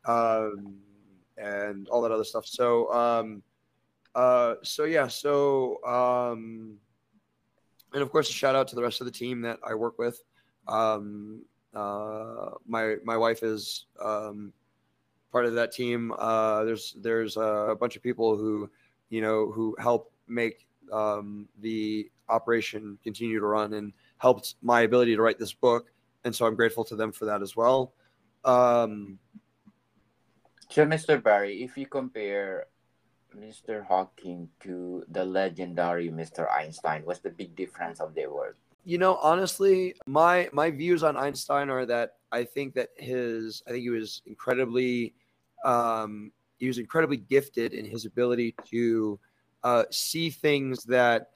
um, 0.04 0.76
and 1.38 1.88
all 1.88 2.02
that 2.02 2.12
other 2.12 2.24
stuff. 2.24 2.46
So, 2.46 2.92
um, 2.92 3.42
uh, 4.14 4.54
so 4.62 4.84
yeah, 4.84 5.06
so 5.06 5.82
um, 5.84 6.76
and 7.92 8.02
of 8.02 8.10
course, 8.10 8.28
a 8.28 8.32
shout 8.32 8.54
out 8.54 8.68
to 8.68 8.76
the 8.76 8.82
rest 8.82 9.00
of 9.00 9.06
the 9.06 9.12
team 9.12 9.40
that 9.42 9.58
I 9.64 9.74
work 9.74 9.98
with. 9.98 10.22
Um, 10.68 11.42
uh, 11.74 12.50
my 12.66 12.96
my 13.04 13.16
wife 13.16 13.42
is 13.42 13.86
um, 14.02 14.52
part 15.32 15.46
of 15.46 15.54
that 15.54 15.72
team. 15.72 16.12
Uh, 16.18 16.64
there's 16.64 16.94
there's 17.00 17.36
a 17.36 17.76
bunch 17.78 17.96
of 17.96 18.02
people 18.02 18.36
who 18.36 18.68
you 19.08 19.20
know 19.20 19.50
who 19.50 19.74
help 19.78 20.12
make 20.28 20.66
um, 20.92 21.48
the 21.60 22.10
operation 22.28 22.98
continue 23.02 23.40
to 23.40 23.46
run 23.46 23.74
and 23.74 23.92
helped 24.20 24.56
my 24.62 24.82
ability 24.82 25.16
to 25.16 25.22
write 25.22 25.38
this 25.38 25.52
book, 25.52 25.90
and 26.24 26.34
so 26.34 26.46
I'm 26.46 26.54
grateful 26.54 26.84
to 26.84 26.94
them 26.94 27.10
for 27.10 27.24
that 27.24 27.40
as 27.40 27.56
well. 27.56 27.94
Um, 28.44 29.18
so, 30.68 30.86
Mr. 30.86 31.20
Barry, 31.20 31.64
if 31.64 31.76
you 31.76 31.86
compare 31.86 32.66
Mr. 33.34 33.84
Hawking 33.86 34.48
to 34.60 35.04
the 35.10 35.24
legendary 35.24 36.10
Mr. 36.10 36.52
Einstein, 36.52 37.02
what's 37.04 37.20
the 37.20 37.30
big 37.30 37.56
difference 37.56 37.98
of 37.98 38.14
their 38.14 38.30
work? 38.30 38.56
You 38.84 38.98
know, 38.98 39.16
honestly, 39.16 39.94
my 40.06 40.48
my 40.52 40.70
views 40.70 41.02
on 41.02 41.16
Einstein 41.16 41.70
are 41.70 41.86
that 41.86 42.16
I 42.30 42.44
think 42.44 42.74
that 42.74 42.90
his 42.96 43.62
I 43.66 43.70
think 43.70 43.82
he 43.82 43.90
was 43.90 44.22
incredibly 44.26 45.14
um, 45.64 46.30
he 46.58 46.66
was 46.66 46.78
incredibly 46.78 47.16
gifted 47.16 47.72
in 47.72 47.84
his 47.84 48.04
ability 48.04 48.54
to 48.70 49.18
uh, 49.64 49.84
see 49.90 50.28
things 50.30 50.84
that 50.84 51.30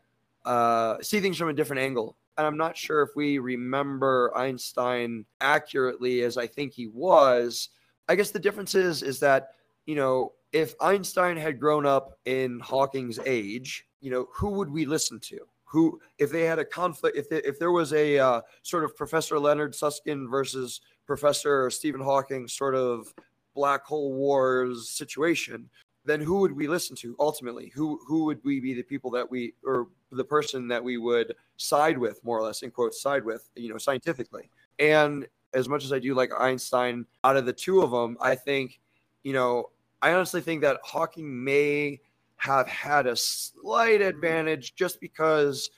uh, 0.44 0.96
see 1.00 1.20
things 1.20 1.36
from 1.36 1.48
a 1.48 1.52
different 1.54 1.80
angle. 1.80 2.16
And 2.36 2.46
I'm 2.46 2.56
not 2.56 2.76
sure 2.76 3.02
if 3.02 3.10
we 3.14 3.38
remember 3.38 4.32
Einstein 4.36 5.24
accurately 5.40 6.22
as 6.22 6.36
I 6.36 6.46
think 6.46 6.72
he 6.72 6.88
was. 6.88 7.68
I 8.08 8.16
guess 8.16 8.30
the 8.30 8.38
difference 8.38 8.74
is 8.74 9.02
is 9.02 9.20
that 9.20 9.50
you 9.86 9.94
know 9.94 10.32
if 10.52 10.74
Einstein 10.80 11.36
had 11.36 11.60
grown 11.60 11.86
up 11.86 12.18
in 12.26 12.60
Hawking's 12.60 13.18
age, 13.24 13.86
you 14.00 14.10
know 14.10 14.28
who 14.32 14.50
would 14.50 14.70
we 14.70 14.84
listen 14.84 15.20
to? 15.20 15.38
Who 15.64 16.00
if 16.18 16.30
they 16.30 16.42
had 16.42 16.58
a 16.58 16.64
conflict 16.64 17.16
if 17.16 17.28
they, 17.28 17.38
if 17.38 17.58
there 17.58 17.72
was 17.72 17.92
a 17.92 18.18
uh, 18.18 18.40
sort 18.62 18.84
of 18.84 18.96
Professor 18.96 19.38
Leonard 19.38 19.74
Susskind 19.74 20.28
versus 20.30 20.80
Professor 21.06 21.70
Stephen 21.70 22.00
Hawking 22.00 22.48
sort 22.48 22.74
of 22.74 23.12
black 23.54 23.84
hole 23.84 24.12
wars 24.12 24.90
situation, 24.90 25.70
then 26.04 26.20
who 26.20 26.38
would 26.40 26.52
we 26.52 26.68
listen 26.68 26.96
to 26.96 27.16
ultimately? 27.18 27.72
Who 27.74 28.00
who 28.06 28.24
would 28.24 28.40
we 28.44 28.60
be 28.60 28.74
the 28.74 28.82
people 28.82 29.10
that 29.12 29.30
we 29.30 29.54
or 29.64 29.88
the 30.16 30.24
person 30.24 30.68
that 30.68 30.82
we 30.82 30.98
would 30.98 31.34
side 31.56 31.98
with, 31.98 32.22
more 32.24 32.38
or 32.38 32.42
less, 32.42 32.62
in 32.62 32.70
quotes, 32.70 33.00
side 33.00 33.24
with, 33.24 33.48
you 33.54 33.68
know, 33.68 33.78
scientifically? 33.78 34.50
And 34.78 35.26
as 35.52 35.68
much 35.68 35.84
as 35.84 35.92
I 35.92 35.98
do 35.98 36.14
like 36.14 36.30
Einstein, 36.38 37.06
out 37.22 37.36
of 37.36 37.46
the 37.46 37.52
two 37.52 37.82
of 37.82 37.90
them, 37.90 38.16
I 38.20 38.34
think, 38.34 38.80
you 39.22 39.32
know, 39.32 39.70
I 40.02 40.12
honestly 40.12 40.40
think 40.40 40.60
that 40.62 40.80
Hawking 40.82 41.44
may 41.44 42.00
have 42.36 42.66
had 42.66 43.06
a 43.06 43.16
slight 43.16 44.02
advantage 44.02 44.74
just 44.74 45.00
because, 45.00 45.70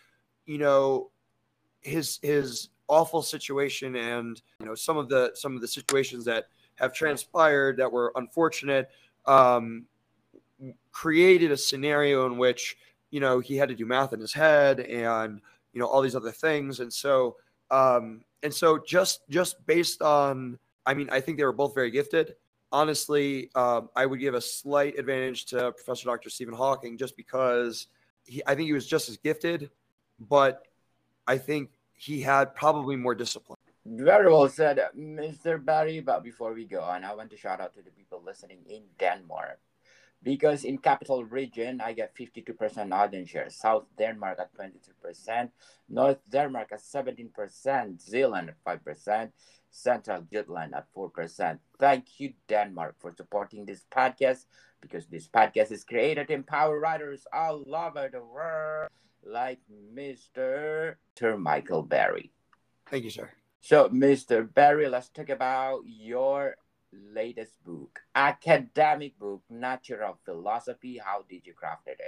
you 0.46 0.58
know, 0.58 1.10
his 1.82 2.18
his 2.22 2.70
awful 2.88 3.22
situation 3.22 3.96
and 3.96 4.40
you 4.60 4.66
know 4.66 4.74
some 4.74 4.96
of 4.96 5.08
the 5.08 5.30
some 5.34 5.54
of 5.54 5.60
the 5.60 5.68
situations 5.68 6.24
that 6.24 6.46
have 6.76 6.92
transpired 6.92 7.76
that 7.76 7.90
were 7.90 8.12
unfortunate 8.16 8.90
um, 9.26 9.84
created 10.92 11.50
a 11.50 11.56
scenario 11.56 12.26
in 12.26 12.38
which 12.38 12.76
you 13.10 13.20
know 13.20 13.40
he 13.40 13.56
had 13.56 13.68
to 13.68 13.74
do 13.74 13.86
math 13.86 14.12
in 14.12 14.20
his 14.20 14.32
head 14.32 14.80
and 14.80 15.40
you 15.72 15.80
know 15.80 15.86
all 15.86 16.02
these 16.02 16.16
other 16.16 16.30
things 16.30 16.80
and 16.80 16.92
so 16.92 17.36
um, 17.70 18.22
and 18.42 18.52
so 18.52 18.78
just 18.78 19.28
just 19.28 19.64
based 19.66 20.02
on 20.02 20.58
i 20.84 20.94
mean 20.94 21.08
i 21.10 21.20
think 21.20 21.38
they 21.38 21.44
were 21.44 21.52
both 21.52 21.74
very 21.74 21.90
gifted 21.90 22.34
honestly 22.72 23.50
um, 23.54 23.88
i 23.96 24.06
would 24.06 24.20
give 24.20 24.34
a 24.34 24.40
slight 24.40 24.98
advantage 24.98 25.44
to 25.46 25.72
professor 25.72 26.06
dr 26.06 26.28
stephen 26.30 26.54
hawking 26.54 26.96
just 26.96 27.16
because 27.16 27.88
he, 28.24 28.42
i 28.46 28.54
think 28.54 28.66
he 28.66 28.72
was 28.72 28.86
just 28.86 29.08
as 29.08 29.16
gifted 29.16 29.70
but 30.18 30.62
i 31.26 31.38
think 31.38 31.70
he 31.94 32.20
had 32.20 32.54
probably 32.54 32.96
more 32.96 33.14
discipline 33.14 33.56
very 33.88 34.28
well 34.28 34.48
said, 34.48 34.80
Mr. 34.98 35.64
Barry. 35.64 36.00
But 36.00 36.24
before 36.24 36.52
we 36.52 36.64
go 36.64 36.80
on, 36.80 37.04
I 37.04 37.14
want 37.14 37.30
to 37.30 37.36
shout 37.36 37.60
out 37.60 37.72
to 37.74 37.82
the 37.82 37.90
people 37.90 38.20
listening 38.24 38.58
in 38.68 38.82
Denmark. 38.98 39.60
Because 40.22 40.64
in 40.64 40.78
capital 40.78 41.24
region, 41.24 41.80
I 41.80 41.92
get 41.92 42.16
52% 42.16 42.92
audience 42.92 43.30
share. 43.30 43.50
South 43.50 43.84
Denmark 43.96 44.38
at 44.40 44.54
22%. 44.54 45.50
North 45.88 46.18
Denmark 46.30 46.72
at 46.72 46.80
17%. 46.80 48.00
Zealand 48.00 48.50
at 48.50 48.82
5%. 48.82 49.30
Central 49.70 50.22
Jutland 50.32 50.74
at 50.74 50.86
4%. 50.94 51.58
Thank 51.78 52.18
you, 52.18 52.32
Denmark, 52.48 52.96
for 52.98 53.12
supporting 53.14 53.66
this 53.66 53.84
podcast 53.90 54.46
because 54.80 55.06
this 55.06 55.28
podcast 55.28 55.70
is 55.70 55.84
created 55.84 56.28
to 56.28 56.34
empower 56.34 56.80
writers 56.80 57.26
all 57.32 57.62
over 57.74 58.08
the 58.10 58.24
world 58.24 58.88
like 59.24 59.60
Mr. 59.94 60.94
Sir 61.18 61.36
Michael 61.36 61.82
Barry. 61.82 62.30
Thank 62.88 63.04
you, 63.04 63.10
sir. 63.10 63.30
So, 63.60 63.88
Mr. 63.88 64.46
Barry, 64.52 64.88
let's 64.88 65.08
talk 65.08 65.28
about 65.28 65.82
your 65.84 66.56
latest 67.12 67.52
book, 67.64 68.00
academic 68.14 69.18
book, 69.18 69.42
Natural 69.50 70.18
Philosophy. 70.24 71.00
How 71.02 71.24
did 71.28 71.46
you 71.46 71.54
craft 71.54 71.88
it? 71.88 72.00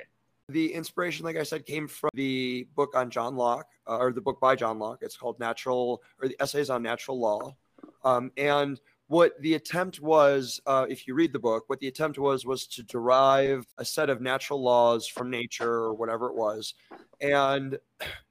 The 0.49 0.73
inspiration, 0.73 1.26
like 1.26 1.37
I 1.37 1.42
said, 1.42 1.66
came 1.66 1.87
from 1.87 2.11
the 2.14 2.66
book 2.75 2.97
on 2.97 3.11
John 3.11 3.37
Locke, 3.37 3.68
uh, 3.87 3.99
or 3.99 4.12
the 4.12 4.21
book 4.21 4.40
by 4.40 4.57
John 4.57 4.78
Locke. 4.78 5.00
It's 5.02 5.16
called 5.16 5.38
Natural, 5.38 6.02
or 6.21 6.28
the 6.28 6.37
Essays 6.40 6.71
on 6.71 6.83
Natural 6.83 7.21
Law. 7.21 7.54
Um, 8.02 8.33
and 8.37 8.80
what 9.09 9.40
the 9.40 9.54
attempt 9.54 10.00
was, 10.00 10.61
uh, 10.66 10.87
if 10.88 11.07
you 11.07 11.14
read 11.14 11.33
the 11.33 11.38
book, 11.38 11.64
what 11.66 11.80
the 11.80 11.88
attempt 11.88 12.18
was 12.18 12.47
was 12.47 12.66
to 12.68 12.83
derive 12.83 13.66
a 13.78 13.85
set 13.85 14.11
of 14.11 14.21
natural 14.21 14.62
laws 14.62 15.07
from 15.07 15.30
nature 15.30 15.73
or 15.73 15.95
whatever 15.95 16.28
it 16.28 16.35
was, 16.35 16.75
and 17.21 17.78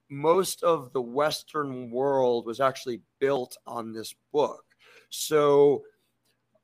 most 0.09 0.63
of 0.63 0.93
the 0.93 1.01
Western 1.01 1.91
world 1.91 2.45
was 2.45 2.59
actually 2.59 3.01
built 3.19 3.57
on 3.65 3.91
this 3.91 4.15
book. 4.31 4.63
So 5.09 5.83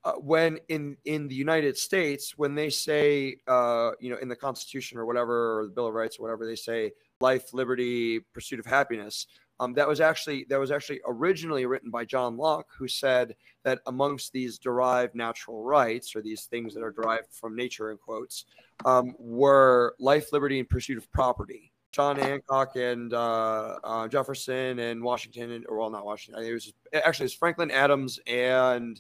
uh, 0.06 0.14
when 0.14 0.60
in 0.68 0.98
in 1.06 1.28
the 1.28 1.36
United 1.36 1.78
States, 1.78 2.38
when 2.38 2.56
they 2.56 2.70
say, 2.70 3.38
uh, 3.48 3.92
you 4.00 4.10
know, 4.10 4.18
in 4.18 4.28
the 4.28 4.36
Constitution 4.36 4.98
or 4.98 5.06
whatever, 5.06 5.60
or 5.60 5.66
the 5.66 5.72
Bill 5.72 5.88
of 5.88 5.94
Rights 5.94 6.18
or 6.20 6.24
whatever, 6.24 6.46
they 6.46 6.56
say 6.56 6.92
life, 7.22 7.54
liberty, 7.54 8.20
pursuit 8.34 8.60
of 8.60 8.66
happiness. 8.66 9.28
Um, 9.60 9.74
that 9.76 9.88
was 9.88 10.02
actually 10.02 10.46
that 10.50 10.60
was 10.60 10.72
actually 10.72 11.00
originally 11.08 11.66
written 11.66 11.90
by 11.90 12.04
John 12.04 12.36
Locke, 12.36 12.68
who 12.78 12.88
said 12.88 13.36
that 13.64 13.80
amongst 13.86 14.34
these 14.34 14.58
derived 14.58 15.16
natural 15.16 15.64
rights, 15.64 16.16
or 16.16 16.22
these 16.22 16.46
things 16.46 16.74
that 16.74 16.84
are 16.84 16.92
derived 16.92 17.28
from 17.32 17.56
nature, 17.56 17.92
in 17.92 17.98
quotes, 17.98 18.46
um, 18.84 19.16
were 19.20 19.96
life, 20.00 20.34
liberty, 20.34 20.60
and 20.60 20.68
pursuit 20.68 20.98
of 20.98 21.10
property. 21.12 21.72
John 21.94 22.18
Hancock 22.18 22.76
and 22.76 23.14
uh, 23.14 23.78
uh, 23.84 24.08
Jefferson 24.08 24.80
and 24.80 25.02
Washington, 25.02 25.52
and, 25.52 25.66
or 25.70 25.78
well, 25.78 25.92
not 25.92 26.04
Washington. 26.04 26.44
It 26.44 26.52
was 26.52 26.74
actually 26.92 27.28
it's 27.28 27.36
Franklin 27.36 27.70
Adams 27.72 28.20
and 28.26 29.00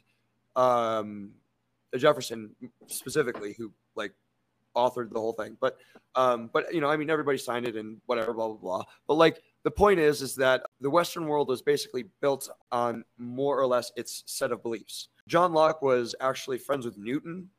um, 0.56 1.32
Jefferson 1.98 2.56
specifically 2.88 3.56
who 3.58 3.72
like 3.96 4.14
authored 4.76 5.12
the 5.12 5.20
whole 5.20 5.34
thing. 5.34 5.58
But 5.60 5.78
um, 6.16 6.50
but 6.54 6.74
you 6.74 6.82
know, 6.82 6.90
I 6.90 6.98
mean, 6.98 7.10
everybody 7.10 7.38
signed 7.38 7.68
it 7.68 7.76
and 7.76 8.00
whatever, 8.06 8.34
blah 8.34 8.48
blah 8.48 8.58
blah. 8.58 8.84
But 9.08 9.16
like 9.16 9.42
the 9.64 9.72
point 9.72 10.00
is, 10.00 10.22
is 10.22 10.36
that 10.36 10.64
the 10.82 10.90
Western 10.90 11.28
world 11.28 11.48
was 11.48 11.62
basically 11.62 12.06
built 12.22 12.50
on 12.72 13.04
more 13.18 13.60
or 13.60 13.68
less 13.68 13.92
its 13.96 14.24
set 14.26 14.52
of 14.52 14.62
beliefs. 14.64 15.10
John 15.28 15.54
Locke 15.54 15.82
was 15.82 16.16
actually 16.20 16.58
friends 16.58 16.86
with 16.86 16.98
Newton, 16.98 17.50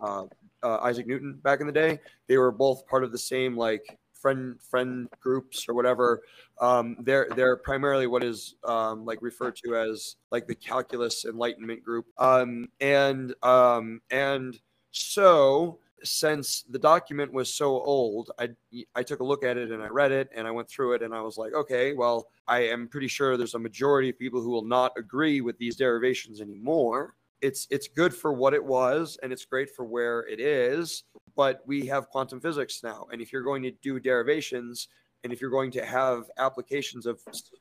uh, 0.00 0.24
uh, 0.62 0.78
Isaac 0.78 1.06
Newton, 1.06 1.40
back 1.42 1.60
in 1.60 1.66
the 1.66 1.72
day. 1.72 1.98
They 2.28 2.36
were 2.36 2.52
both 2.52 2.86
part 2.86 3.04
of 3.04 3.12
the 3.12 3.18
same 3.18 3.56
like 3.56 3.98
friend 4.24 4.58
friend 4.62 5.06
groups 5.20 5.66
or 5.68 5.74
whatever 5.74 6.22
um, 6.60 6.96
they're 7.00 7.28
they're 7.36 7.58
primarily 7.58 8.06
what 8.06 8.24
is 8.24 8.54
um, 8.64 9.04
like 9.04 9.20
referred 9.20 9.54
to 9.56 9.76
as 9.76 10.16
like 10.30 10.46
the 10.46 10.54
calculus 10.54 11.26
enlightenment 11.26 11.82
group. 11.82 12.06
Um, 12.16 12.68
and 12.80 13.34
um, 13.42 14.00
and 14.10 14.58
so 14.92 15.78
since 16.02 16.64
the 16.70 16.78
document 16.78 17.32
was 17.32 17.52
so 17.52 17.82
old 17.82 18.30
I, 18.38 18.50
I 18.94 19.02
took 19.02 19.20
a 19.20 19.24
look 19.24 19.42
at 19.42 19.56
it 19.56 19.70
and 19.72 19.82
i 19.82 19.86
read 19.86 20.12
it 20.12 20.28
and 20.34 20.46
i 20.46 20.50
went 20.50 20.68
through 20.68 20.92
it 20.92 21.02
and 21.02 21.14
i 21.14 21.22
was 21.22 21.38
like 21.38 21.54
okay 21.54 21.94
well 21.94 22.26
i 22.46 22.58
am 22.58 22.88
pretty 22.88 23.08
sure 23.08 23.38
there's 23.38 23.54
a 23.54 23.58
majority 23.58 24.10
of 24.10 24.18
people 24.18 24.42
who 24.42 24.50
will 24.50 24.66
not 24.66 24.92
agree 24.98 25.40
with 25.40 25.56
these 25.56 25.76
derivations 25.76 26.42
anymore. 26.42 27.14
It's 27.40 27.66
it's 27.70 27.88
good 27.88 28.14
for 28.14 28.34
what 28.34 28.52
it 28.52 28.62
was 28.62 29.18
and 29.22 29.32
it's 29.32 29.46
great 29.46 29.70
for 29.74 29.86
where 29.86 30.26
it 30.28 30.40
is 30.40 31.04
but 31.36 31.62
we 31.66 31.86
have 31.86 32.08
quantum 32.08 32.40
physics 32.40 32.82
now. 32.82 33.06
And 33.12 33.20
if 33.20 33.32
you're 33.32 33.42
going 33.42 33.62
to 33.62 33.70
do 33.70 33.98
derivations, 33.98 34.88
and 35.22 35.32
if 35.32 35.40
you're 35.40 35.50
going 35.50 35.70
to 35.72 35.84
have 35.84 36.30
applications 36.38 37.06
of, 37.06 37.20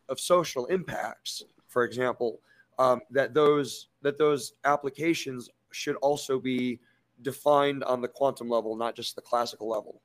of 0.09 0.19
social 0.19 0.65
impacts, 0.67 1.43
for 1.67 1.83
example, 1.83 2.39
um, 2.79 3.01
that 3.11 3.33
those 3.33 3.87
that 4.01 4.17
those 4.17 4.53
applications 4.65 5.49
should 5.71 5.95
also 5.97 6.39
be 6.39 6.79
defined 7.21 7.83
on 7.83 8.01
the 8.01 8.07
quantum 8.07 8.49
level, 8.49 8.75
not 8.75 8.95
just 8.95 9.15
the 9.15 9.21
classical 9.21 9.69
level. 9.69 10.01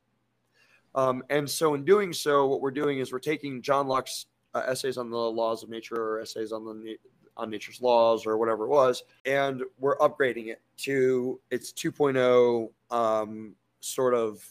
Um, 0.94 1.22
and 1.30 1.48
so, 1.48 1.74
in 1.74 1.84
doing 1.84 2.12
so, 2.12 2.46
what 2.46 2.60
we're 2.60 2.70
doing 2.70 2.98
is 2.98 3.12
we're 3.12 3.18
taking 3.18 3.62
John 3.62 3.86
Locke's 3.86 4.26
uh, 4.54 4.64
essays 4.66 4.98
on 4.98 5.10
the 5.10 5.16
laws 5.16 5.62
of 5.62 5.68
nature 5.68 5.96
or 5.96 6.20
essays 6.20 6.52
on 6.52 6.64
the 6.64 6.96
on 7.36 7.50
nature's 7.50 7.80
laws 7.80 8.26
or 8.26 8.36
whatever 8.36 8.64
it 8.64 8.68
was, 8.68 9.02
and 9.24 9.62
we're 9.78 9.96
upgrading 9.98 10.48
it 10.48 10.60
to 10.76 11.40
its 11.50 11.72
2.0 11.72 12.68
um, 12.90 13.54
sort 13.80 14.14
of 14.14 14.42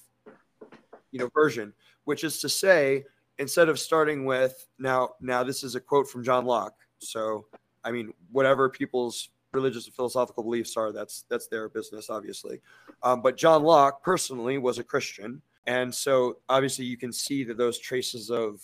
you 1.11 1.19
know 1.19 1.29
version, 1.33 1.73
which 2.05 2.23
is 2.23 2.39
to 2.41 2.49
say, 2.49 3.05
instead 3.39 3.69
of 3.69 3.79
starting 3.79 4.25
with 4.25 4.67
now 4.79 5.11
now 5.21 5.43
this 5.43 5.63
is 5.63 5.75
a 5.75 5.79
quote 5.79 6.09
from 6.09 6.23
John 6.23 6.45
Locke. 6.45 6.77
So 6.99 7.45
I 7.83 7.91
mean, 7.91 8.13
whatever 8.31 8.69
people's 8.69 9.29
religious 9.53 9.85
and 9.85 9.95
philosophical 9.95 10.43
beliefs 10.43 10.75
are, 10.77 10.91
that's 10.91 11.25
that's 11.29 11.47
their 11.47 11.69
business, 11.69 12.09
obviously. 12.09 12.61
Um, 13.03 13.21
but 13.21 13.37
John 13.37 13.63
Locke 13.63 14.03
personally 14.03 14.57
was 14.57 14.77
a 14.77 14.83
Christian, 14.83 15.41
and 15.65 15.93
so 15.93 16.37
obviously 16.49 16.85
you 16.85 16.97
can 16.97 17.11
see 17.11 17.43
that 17.45 17.57
those 17.57 17.79
traces 17.79 18.29
of 18.29 18.61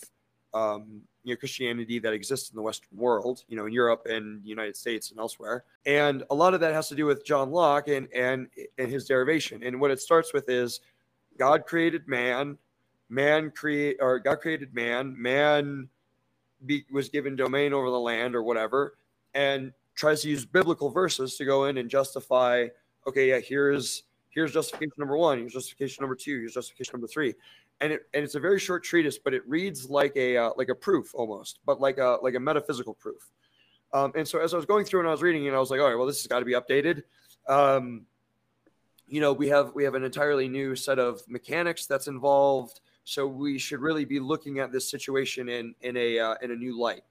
um, 0.54 1.02
you 1.24 1.34
know 1.34 1.38
Christianity 1.38 1.98
that 1.98 2.12
exists 2.12 2.50
in 2.50 2.56
the 2.56 2.62
Western 2.62 2.96
world, 2.96 3.44
you 3.48 3.56
know, 3.56 3.66
in 3.66 3.72
Europe 3.72 4.06
and 4.08 4.42
the 4.42 4.48
United 4.48 4.76
States 4.76 5.10
and 5.10 5.18
elsewhere. 5.18 5.64
And 5.84 6.22
a 6.30 6.34
lot 6.34 6.54
of 6.54 6.60
that 6.60 6.72
has 6.72 6.88
to 6.88 6.94
do 6.94 7.06
with 7.06 7.24
John 7.24 7.50
Locke 7.50 7.88
and 7.88 8.08
and 8.14 8.48
and 8.78 8.90
his 8.90 9.06
derivation. 9.06 9.62
And 9.62 9.80
what 9.80 9.90
it 9.90 10.00
starts 10.00 10.32
with 10.32 10.48
is 10.48 10.80
God 11.38 11.66
created 11.66 12.06
man, 12.08 12.56
man 13.08 13.50
create 13.50 13.96
or 14.00 14.18
God 14.18 14.36
created 14.40 14.74
man, 14.74 15.20
man 15.20 15.88
be, 16.66 16.84
was 16.90 17.08
given 17.08 17.36
domain 17.36 17.72
over 17.72 17.90
the 17.90 18.00
land 18.00 18.34
or 18.34 18.42
whatever, 18.42 18.96
and 19.34 19.72
tries 19.94 20.22
to 20.22 20.28
use 20.28 20.44
biblical 20.44 20.90
verses 20.90 21.36
to 21.36 21.44
go 21.44 21.64
in 21.64 21.78
and 21.78 21.90
justify. 21.90 22.66
Okay, 23.06 23.30
yeah, 23.30 23.40
here's 23.40 24.04
here's 24.30 24.52
justification 24.52 24.94
number 24.98 25.16
one. 25.16 25.38
Here's 25.38 25.52
justification 25.52 26.02
number 26.02 26.16
two. 26.16 26.38
Here's 26.38 26.54
justification 26.54 26.92
number 26.94 27.06
three, 27.06 27.34
and 27.84 27.92
it 27.92 28.06
and 28.14 28.24
it's 28.24 28.34
a 28.34 28.40
very 28.40 28.58
short 28.58 28.82
treatise, 28.82 29.18
but 29.18 29.34
it 29.34 29.46
reads 29.46 29.90
like 29.90 30.16
a 30.16 30.38
uh, 30.38 30.50
like 30.56 30.70
a 30.70 30.74
proof 30.74 31.14
almost, 31.14 31.58
but 31.66 31.82
like 31.82 31.98
a 31.98 32.16
like 32.22 32.34
a 32.34 32.40
metaphysical 32.40 32.94
proof. 32.94 33.30
Um, 33.92 34.10
and 34.16 34.26
so 34.26 34.40
as 34.40 34.54
I 34.54 34.56
was 34.56 34.64
going 34.64 34.86
through 34.86 35.00
and 35.00 35.08
I 35.08 35.12
was 35.12 35.20
reading, 35.20 35.46
and 35.46 35.54
I 35.54 35.60
was 35.60 35.70
like, 35.70 35.80
all 35.80 35.86
right, 35.86 35.94
well, 35.94 36.06
this 36.06 36.20
has 36.22 36.26
got 36.26 36.38
to 36.38 36.46
be 36.46 36.54
updated. 36.54 37.02
Um, 37.46 38.06
you 39.06 39.20
know, 39.20 39.34
we 39.34 39.50
have 39.50 39.74
we 39.74 39.84
have 39.84 39.94
an 39.94 40.02
entirely 40.02 40.48
new 40.48 40.74
set 40.74 40.98
of 40.98 41.20
mechanics 41.28 41.84
that's 41.84 42.08
involved. 42.08 42.80
So 43.04 43.26
we 43.26 43.58
should 43.58 43.80
really 43.80 44.06
be 44.06 44.18
looking 44.18 44.60
at 44.60 44.72
this 44.72 44.90
situation 44.90 45.50
in 45.50 45.74
in 45.82 45.94
a 45.98 46.18
uh, 46.18 46.34
in 46.40 46.52
a 46.52 46.56
new 46.56 46.80
light. 46.80 47.04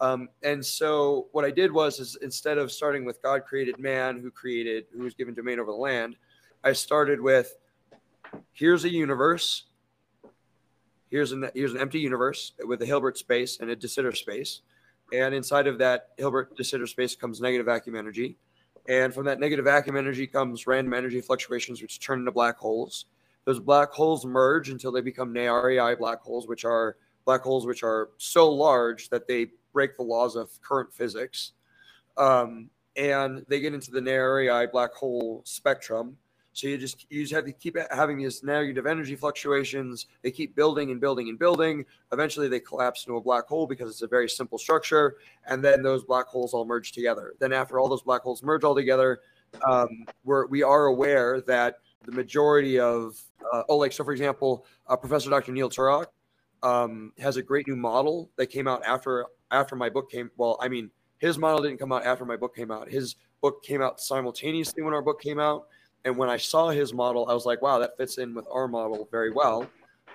Um, 0.00 0.28
and 0.42 0.64
so 0.64 1.28
what 1.32 1.46
I 1.46 1.50
did 1.50 1.72
was 1.72 2.00
is 2.00 2.18
instead 2.20 2.58
of 2.58 2.70
starting 2.70 3.06
with 3.06 3.22
God 3.22 3.46
created 3.46 3.78
man, 3.78 4.20
who 4.20 4.30
created 4.30 4.84
who 4.94 5.04
was 5.04 5.14
given 5.14 5.32
domain 5.32 5.58
over 5.58 5.72
the 5.72 5.78
land, 5.78 6.16
I 6.62 6.74
started 6.74 7.18
with 7.18 7.56
here's 8.52 8.84
a 8.84 8.90
universe. 8.90 9.64
Here's 11.10 11.32
an 11.32 11.50
here's 11.54 11.72
an 11.72 11.80
empty 11.80 12.00
universe 12.00 12.52
with 12.66 12.82
a 12.82 12.86
Hilbert 12.86 13.16
space 13.16 13.58
and 13.60 13.70
a 13.70 13.76
de 13.76 13.88
Sitter 13.88 14.12
space. 14.12 14.60
And 15.12 15.34
inside 15.34 15.66
of 15.66 15.78
that 15.78 16.10
Hilbert 16.18 16.56
de 16.56 16.64
Sitter 16.64 16.86
space 16.86 17.16
comes 17.16 17.40
negative 17.40 17.66
vacuum 17.66 17.96
energy. 17.96 18.36
And 18.88 19.12
from 19.12 19.24
that 19.26 19.40
negative 19.40 19.64
vacuum 19.64 19.96
energy 19.96 20.26
comes 20.26 20.66
random 20.66 20.94
energy 20.94 21.20
fluctuations, 21.20 21.80
which 21.82 22.00
turn 22.00 22.20
into 22.20 22.32
black 22.32 22.56
holes. 22.56 23.06
Those 23.44 23.60
black 23.60 23.92
holes 23.92 24.26
merge 24.26 24.68
until 24.68 24.92
they 24.92 25.00
become 25.00 25.32
NAREI 25.32 25.98
black 25.98 26.20
holes, 26.20 26.46
which 26.46 26.64
are 26.64 26.96
black 27.24 27.42
holes 27.42 27.66
which 27.66 27.82
are 27.82 28.10
so 28.18 28.50
large 28.50 29.08
that 29.10 29.26
they 29.26 29.48
break 29.72 29.96
the 29.96 30.02
laws 30.02 30.36
of 30.36 30.50
current 30.62 30.92
physics. 30.92 31.52
Um, 32.16 32.70
and 32.96 33.44
they 33.48 33.60
get 33.60 33.74
into 33.74 33.90
the 33.90 34.00
NAREI 34.00 34.70
black 34.72 34.92
hole 34.92 35.42
spectrum, 35.44 36.16
so 36.58 36.66
you 36.66 36.76
just 36.76 37.06
you 37.08 37.22
just 37.22 37.32
have 37.32 37.44
to 37.44 37.52
keep 37.52 37.76
having 37.92 38.18
these 38.18 38.42
negative 38.42 38.84
energy 38.84 39.14
fluctuations. 39.14 40.06
They 40.22 40.32
keep 40.32 40.56
building 40.56 40.90
and 40.90 41.00
building 41.00 41.28
and 41.28 41.38
building. 41.38 41.84
Eventually, 42.12 42.48
they 42.48 42.58
collapse 42.58 43.06
into 43.06 43.16
a 43.16 43.20
black 43.20 43.46
hole 43.46 43.68
because 43.68 43.88
it's 43.88 44.02
a 44.02 44.08
very 44.08 44.28
simple 44.28 44.58
structure, 44.58 45.18
and 45.46 45.64
then 45.64 45.82
those 45.82 46.02
black 46.02 46.26
holes 46.26 46.54
all 46.54 46.64
merge 46.64 46.90
together. 46.90 47.34
Then, 47.38 47.52
after 47.52 47.78
all 47.78 47.88
those 47.88 48.02
black 48.02 48.22
holes 48.22 48.42
merge 48.42 48.64
all 48.64 48.74
together, 48.74 49.20
um, 49.68 50.04
we're 50.24 50.46
we 50.48 50.64
are 50.64 50.86
aware 50.86 51.40
that 51.42 51.76
the 52.04 52.10
majority 52.10 52.80
of 52.80 53.22
uh, 53.52 53.62
oh, 53.68 53.76
like 53.76 53.92
so, 53.92 54.02
for 54.02 54.12
example, 54.12 54.66
uh, 54.88 54.96
Professor 54.96 55.30
Dr. 55.30 55.52
Neil 55.52 55.70
Turok 55.70 56.06
um, 56.64 57.12
has 57.20 57.36
a 57.36 57.42
great 57.42 57.68
new 57.68 57.76
model 57.76 58.32
that 58.36 58.48
came 58.48 58.66
out 58.66 58.84
after 58.84 59.26
after 59.52 59.76
my 59.76 59.88
book 59.88 60.10
came. 60.10 60.28
Well, 60.36 60.58
I 60.60 60.66
mean, 60.66 60.90
his 61.18 61.38
model 61.38 61.62
didn't 61.62 61.78
come 61.78 61.92
out 61.92 62.04
after 62.04 62.24
my 62.24 62.36
book 62.36 62.56
came 62.56 62.72
out. 62.72 62.90
His 62.90 63.14
book 63.40 63.62
came 63.62 63.80
out 63.80 64.00
simultaneously 64.00 64.82
when 64.82 64.92
our 64.92 65.02
book 65.02 65.20
came 65.20 65.38
out 65.38 65.68
and 66.04 66.16
when 66.16 66.28
I 66.28 66.36
saw 66.36 66.70
his 66.70 66.92
model, 66.92 67.28
I 67.28 67.34
was 67.34 67.46
like, 67.46 67.62
wow, 67.62 67.78
that 67.78 67.96
fits 67.96 68.18
in 68.18 68.34
with 68.34 68.46
our 68.50 68.68
model 68.68 69.08
very 69.10 69.30
well. 69.30 69.68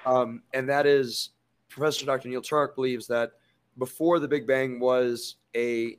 Um, 0.06 0.42
and 0.54 0.68
that 0.70 0.86
is 0.86 1.30
Professor 1.70 2.06
Dr. 2.06 2.30
Neil 2.30 2.42
Turok 2.42 2.76
believes 2.76 3.08
that 3.08 3.32
before 3.78 4.20
the 4.20 4.28
Big 4.28 4.46
Bang 4.46 4.80
was 4.80 5.36
a 5.56 5.98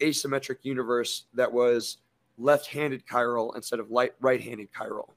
asymmetric 0.00 0.58
universe 0.62 1.24
that 1.34 1.52
was 1.52 1.98
left-handed 2.38 3.06
chiral 3.06 3.54
instead 3.54 3.80
of 3.80 3.90
light 3.90 4.14
right-handed 4.20 4.72
chiral. 4.72 5.10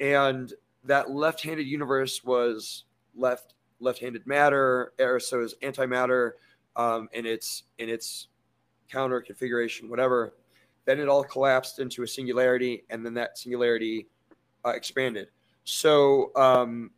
And 0.00 0.52
that 0.84 1.10
left-handed 1.10 1.66
universe 1.66 2.24
was 2.24 2.84
left 3.14 3.54
left-handed 3.80 4.26
matter, 4.26 4.92
or 4.98 5.20
so 5.20 5.40
is 5.42 5.54
antimatter 5.62 6.32
um, 6.76 7.08
in 7.12 7.26
its 7.26 7.64
in 7.78 7.88
its 7.88 8.28
counter 8.90 9.20
configuration, 9.20 9.88
whatever. 9.88 10.34
Then 10.84 10.98
it 11.00 11.08
all 11.08 11.24
collapsed 11.24 11.78
into 11.78 12.02
a 12.02 12.06
singularity, 12.06 12.84
and 12.90 13.04
then 13.04 13.14
that 13.14 13.38
singularity 13.38 14.06
uh, 14.64 14.70
expanded. 14.70 15.28
So, 15.64 16.32
um, 16.36 16.90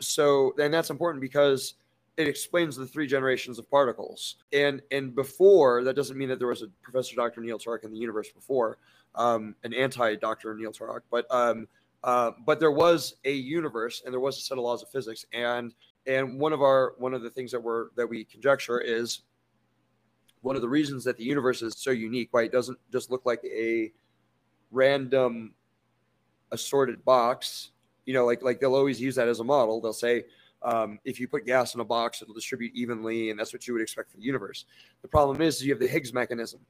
so 0.00 0.52
then 0.56 0.70
that's 0.70 0.90
important 0.90 1.20
because 1.20 1.74
it 2.16 2.26
explains 2.26 2.76
the 2.76 2.86
three 2.86 3.06
generations 3.06 3.58
of 3.58 3.70
particles. 3.70 4.36
And 4.52 4.82
and 4.90 5.14
before 5.14 5.84
that 5.84 5.94
doesn't 5.94 6.18
mean 6.18 6.28
that 6.28 6.38
there 6.38 6.48
was 6.48 6.62
a 6.62 6.68
Professor 6.82 7.14
Dr. 7.14 7.40
Neil 7.40 7.58
Turok 7.58 7.84
in 7.84 7.92
the 7.92 7.98
universe 7.98 8.30
before, 8.30 8.78
um, 9.14 9.54
an 9.62 9.72
anti 9.72 10.16
Dr. 10.16 10.54
Neil 10.54 10.72
Turok, 10.72 11.02
but 11.10 11.26
um, 11.30 11.68
uh, 12.04 12.32
but 12.44 12.60
there 12.60 12.72
was 12.72 13.14
a 13.24 13.32
universe 13.32 14.02
and 14.04 14.12
there 14.12 14.20
was 14.20 14.36
a 14.36 14.40
set 14.40 14.58
of 14.58 14.64
laws 14.64 14.82
of 14.82 14.90
physics. 14.90 15.26
And 15.32 15.72
and 16.06 16.40
one 16.40 16.52
of 16.52 16.60
our 16.60 16.94
one 16.98 17.14
of 17.14 17.22
the 17.22 17.30
things 17.30 17.52
that 17.52 17.62
we're 17.62 17.86
that 17.96 18.06
we 18.06 18.24
conjecture 18.24 18.80
is 18.80 19.22
one 20.42 20.56
of 20.56 20.62
the 20.62 20.68
reasons 20.68 21.04
that 21.04 21.16
the 21.16 21.24
universe 21.24 21.62
is 21.62 21.74
so 21.76 21.90
unique, 21.90 22.28
why 22.30 22.42
it 22.42 22.52
doesn't 22.52 22.78
just 22.92 23.10
look 23.10 23.26
like 23.26 23.42
a 23.44 23.92
random 24.70 25.54
assorted 26.52 27.04
box. 27.04 27.70
You 28.06 28.14
know, 28.14 28.24
like 28.24 28.42
like 28.42 28.60
they'll 28.60 28.74
always 28.74 29.00
use 29.00 29.14
that 29.16 29.28
as 29.28 29.40
a 29.40 29.44
model. 29.44 29.80
They'll 29.80 29.92
say, 29.92 30.24
um, 30.62 30.98
if 31.04 31.20
you 31.20 31.28
put 31.28 31.46
gas 31.46 31.74
in 31.74 31.80
a 31.80 31.84
box, 31.84 32.22
it'll 32.22 32.34
distribute 32.34 32.72
evenly, 32.74 33.30
and 33.30 33.38
that's 33.38 33.52
what 33.52 33.66
you 33.66 33.74
would 33.74 33.82
expect 33.82 34.10
from 34.10 34.20
the 34.20 34.26
universe. 34.26 34.64
The 35.02 35.08
problem 35.08 35.40
is, 35.42 35.56
is 35.56 35.66
you 35.66 35.72
have 35.72 35.80
the 35.80 35.88
Higgs 35.88 36.12
mechanism. 36.12 36.60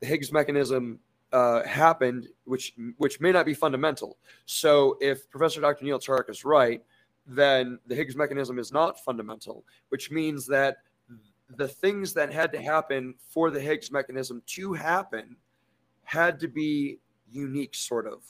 The 0.00 0.06
Higgs 0.06 0.32
mechanism 0.32 0.98
uh, 1.32 1.62
happened, 1.64 2.28
which 2.44 2.74
which 2.98 3.20
may 3.20 3.32
not 3.32 3.46
be 3.46 3.54
fundamental. 3.54 4.18
So, 4.46 4.98
if 5.00 5.30
Professor 5.30 5.60
Dr. 5.60 5.84
Neil 5.84 5.98
Turok 5.98 6.28
is 6.28 6.44
right, 6.44 6.82
then 7.26 7.78
the 7.86 7.94
Higgs 7.94 8.16
mechanism 8.16 8.58
is 8.58 8.72
not 8.72 9.02
fundamental, 9.04 9.64
which 9.90 10.10
means 10.10 10.46
that 10.46 10.78
the 11.56 11.68
things 11.68 12.14
that 12.14 12.32
had 12.32 12.52
to 12.52 12.60
happen 12.60 13.14
for 13.28 13.50
the 13.50 13.60
Higgs 13.60 13.90
mechanism 13.90 14.42
to 14.46 14.72
happen 14.72 15.36
had 16.04 16.40
to 16.40 16.48
be 16.48 16.98
unique, 17.28 17.74
sort 17.74 18.06
of. 18.06 18.22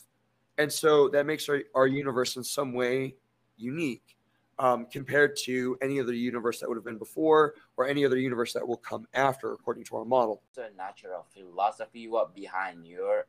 And 0.57 0.71
so 0.71 1.09
that 1.09 1.25
makes 1.25 1.49
our, 1.49 1.61
our 1.73 1.87
universe 1.87 2.35
in 2.35 2.43
some 2.43 2.73
way 2.73 3.15
unique 3.57 4.15
um, 4.59 4.85
compared 4.91 5.35
to 5.45 5.77
any 5.81 5.99
other 5.99 6.13
universe 6.13 6.59
that 6.59 6.69
would 6.69 6.75
have 6.75 6.85
been 6.85 6.97
before 6.97 7.55
or 7.77 7.87
any 7.87 8.05
other 8.05 8.17
universe 8.17 8.53
that 8.53 8.67
will 8.67 8.77
come 8.77 9.07
after, 9.13 9.53
according 9.53 9.83
to 9.85 9.97
our 9.97 10.05
model. 10.05 10.43
The 10.55 10.69
natural 10.77 11.25
philosophy 11.33 12.07
what 12.07 12.35
behind 12.35 12.85
your 12.85 13.25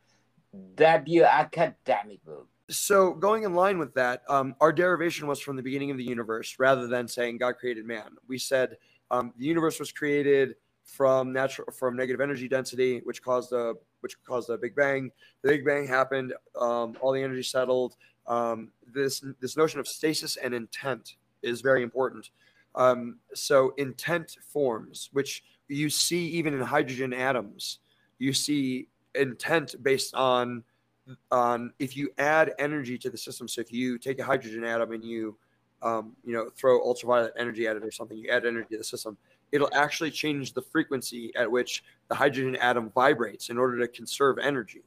debut 0.75 1.25
academic 1.25 2.25
book. 2.25 2.49
So, 2.69 3.13
going 3.13 3.43
in 3.43 3.55
line 3.55 3.79
with 3.79 3.95
that, 3.95 4.23
um, 4.29 4.55
our 4.61 4.73
derivation 4.73 5.27
was 5.27 5.41
from 5.41 5.57
the 5.57 5.63
beginning 5.63 5.91
of 5.91 5.97
the 5.97 6.05
universe 6.05 6.57
rather 6.59 6.87
than 6.87 7.09
saying 7.09 7.39
God 7.39 7.57
created 7.59 7.87
man. 7.87 8.17
We 8.29 8.39
said 8.39 8.77
um, 9.13 9.33
the 9.37 9.45
universe 9.45 9.79
was 9.79 9.93
created 9.93 10.57
from 10.85 11.33
natural 11.33 11.71
from 11.71 11.95
negative 11.95 12.21
energy 12.21 12.49
density, 12.49 13.01
which 13.05 13.23
caused 13.23 13.53
a 13.53 13.75
which 14.01 14.17
caused 14.25 14.51
a 14.51 14.59
big 14.59 14.75
bang. 14.75 15.11
The 15.43 15.51
big 15.51 15.65
bang 15.65 15.87
happened. 15.87 16.35
Um, 16.59 16.97
all 17.01 17.13
the 17.13 17.23
energy 17.23 17.43
settled. 17.45 17.95
Um, 18.27 18.73
this 18.93 19.25
this 19.41 19.57
notion 19.57 19.79
of 19.79 19.87
stasis 19.87 20.37
and 20.37 20.55
intent 20.55 21.17
is 21.43 21.61
very 21.61 21.83
important. 21.83 22.31
Um, 22.75 23.19
so 23.35 23.75
intent 23.77 24.39
forms, 24.53 25.11
which 25.13 25.45
you 25.69 25.91
see 25.91 26.27
even 26.29 26.55
in 26.55 26.61
hydrogen 26.61 27.13
atoms, 27.13 27.79
you 28.19 28.33
see 28.33 28.89
intent 29.15 29.83
based 29.83 30.15
on 30.15 30.65
on 31.31 31.73
if 31.79 31.97
you 31.97 32.11
add 32.19 32.55
energy 32.59 32.97
to 32.97 33.11
the 33.11 33.19
system. 33.19 33.47
So 33.47 33.61
if 33.61 33.73
you 33.73 33.99
take 33.99 34.19
a 34.21 34.25
hydrogen 34.25 34.65
atom 34.65 34.93
and 34.93 35.05
you 35.05 35.37
um, 35.83 36.13
you 36.25 36.33
know, 36.33 36.49
throw 36.57 36.81
ultraviolet 36.83 37.33
energy 37.37 37.67
at 37.67 37.77
it 37.77 37.85
or 37.85 37.91
something, 37.91 38.17
you 38.17 38.31
add 38.31 38.47
energy 38.47 38.69
to 38.71 38.79
the 38.79 38.85
system, 38.85 39.17
it'll 39.51 39.75
actually 39.75 40.11
change 40.11 40.55
the 40.55 40.63
frequency 40.63 41.33
at 41.37 41.51
which 41.51 41.85
the 42.09 42.15
hydrogen 42.15 42.57
atom 42.57 42.91
vibrates 42.91 43.51
in 43.51 43.59
order 43.59 43.79
to 43.79 43.89
conserve 43.89 44.39
energy. 44.39 44.83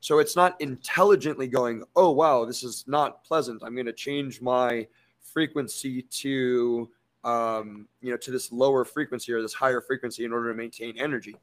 So 0.00 0.18
it's 0.20 0.36
not 0.36 0.60
intelligently 0.60 1.48
going, 1.48 1.82
oh, 1.96 2.10
wow, 2.12 2.44
this 2.44 2.62
is 2.62 2.84
not 2.86 3.24
pleasant. 3.24 3.62
I'm 3.64 3.74
going 3.74 3.86
to 3.86 3.92
change 3.92 4.40
my 4.40 4.86
frequency 5.20 6.02
to, 6.02 6.88
um, 7.24 7.88
you 8.00 8.10
know, 8.10 8.16
to 8.18 8.30
this 8.30 8.52
lower 8.52 8.84
frequency 8.84 9.32
or 9.32 9.42
this 9.42 9.54
higher 9.54 9.80
frequency 9.80 10.24
in 10.24 10.32
order 10.32 10.52
to 10.52 10.56
maintain 10.56 10.96
energy. 10.98 11.34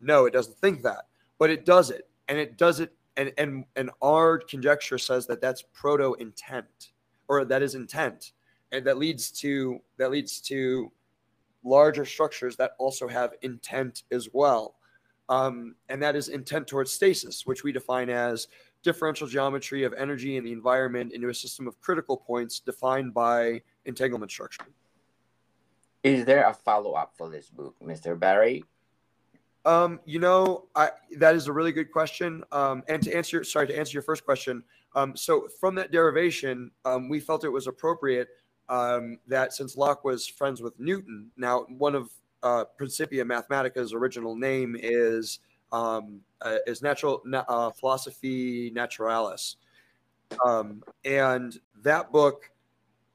No, 0.00 0.26
it 0.26 0.32
doesn't 0.32 0.58
think 0.58 0.82
that, 0.82 1.06
but 1.38 1.48
it 1.48 1.64
does 1.64 1.90
it. 1.90 2.08
And 2.28 2.38
it 2.38 2.58
does 2.58 2.80
it. 2.80 2.92
And, 3.16 3.32
and, 3.38 3.64
and 3.76 3.90
our 4.02 4.38
conjecture 4.38 4.98
says 4.98 5.26
that 5.26 5.40
that's 5.40 5.64
proto 5.72 6.14
intent 6.14 6.92
or 7.28 7.44
that 7.44 7.62
is 7.62 7.74
intent 7.74 8.32
and 8.72 8.84
that 8.86 8.98
leads 8.98 9.30
to 9.30 9.80
that 9.98 10.10
leads 10.10 10.40
to 10.40 10.90
larger 11.64 12.04
structures 12.04 12.56
that 12.56 12.72
also 12.78 13.06
have 13.06 13.34
intent 13.42 14.02
as 14.10 14.28
well. 14.32 14.74
Um, 15.28 15.76
and 15.88 16.02
that 16.02 16.16
is 16.16 16.28
intent 16.28 16.66
towards 16.66 16.92
stasis 16.92 17.46
which 17.46 17.62
we 17.62 17.70
define 17.70 18.10
as 18.10 18.48
differential 18.82 19.28
geometry 19.28 19.84
of 19.84 19.94
energy 19.94 20.36
in 20.36 20.44
the 20.44 20.52
environment 20.52 21.12
into 21.12 21.28
a 21.28 21.34
system 21.34 21.68
of 21.68 21.80
critical 21.80 22.16
points 22.16 22.58
defined 22.58 23.14
by 23.14 23.62
entanglement 23.84 24.32
structure. 24.32 24.64
Is 26.02 26.24
there 26.24 26.48
a 26.48 26.52
follow-up 26.52 27.12
for 27.16 27.30
this 27.30 27.48
book 27.48 27.76
mr 27.80 28.18
barry? 28.18 28.64
Um, 29.64 30.00
you 30.04 30.18
know, 30.18 30.66
I, 30.74 30.90
that 31.18 31.36
is 31.36 31.46
a 31.46 31.52
really 31.52 31.70
good 31.70 31.92
question. 31.92 32.42
Um, 32.50 32.82
and 32.88 33.00
to 33.04 33.14
answer, 33.14 33.44
sorry, 33.44 33.68
to 33.68 33.78
answer 33.78 33.92
your 33.92 34.02
first 34.02 34.24
question, 34.24 34.64
um, 34.96 35.16
so 35.16 35.48
from 35.60 35.76
that 35.76 35.92
derivation, 35.92 36.72
um, 36.84 37.08
we 37.08 37.20
felt 37.20 37.44
it 37.44 37.48
was 37.48 37.68
appropriate 37.68 38.28
um, 38.72 39.18
that 39.28 39.52
since 39.52 39.76
Locke 39.76 40.02
was 40.02 40.26
friends 40.26 40.62
with 40.62 40.80
Newton, 40.80 41.30
now 41.36 41.66
one 41.76 41.94
of 41.94 42.10
uh, 42.42 42.64
Principia 42.78 43.22
Mathematica's 43.22 43.92
original 43.92 44.34
name 44.34 44.76
is 44.80 45.40
um, 45.72 46.20
uh, 46.40 46.56
is 46.66 46.80
natural 46.80 47.22
uh, 47.34 47.70
philosophy 47.70 48.72
naturalis, 48.74 49.56
um, 50.44 50.82
and 51.04 51.60
that 51.82 52.10
book. 52.10 52.50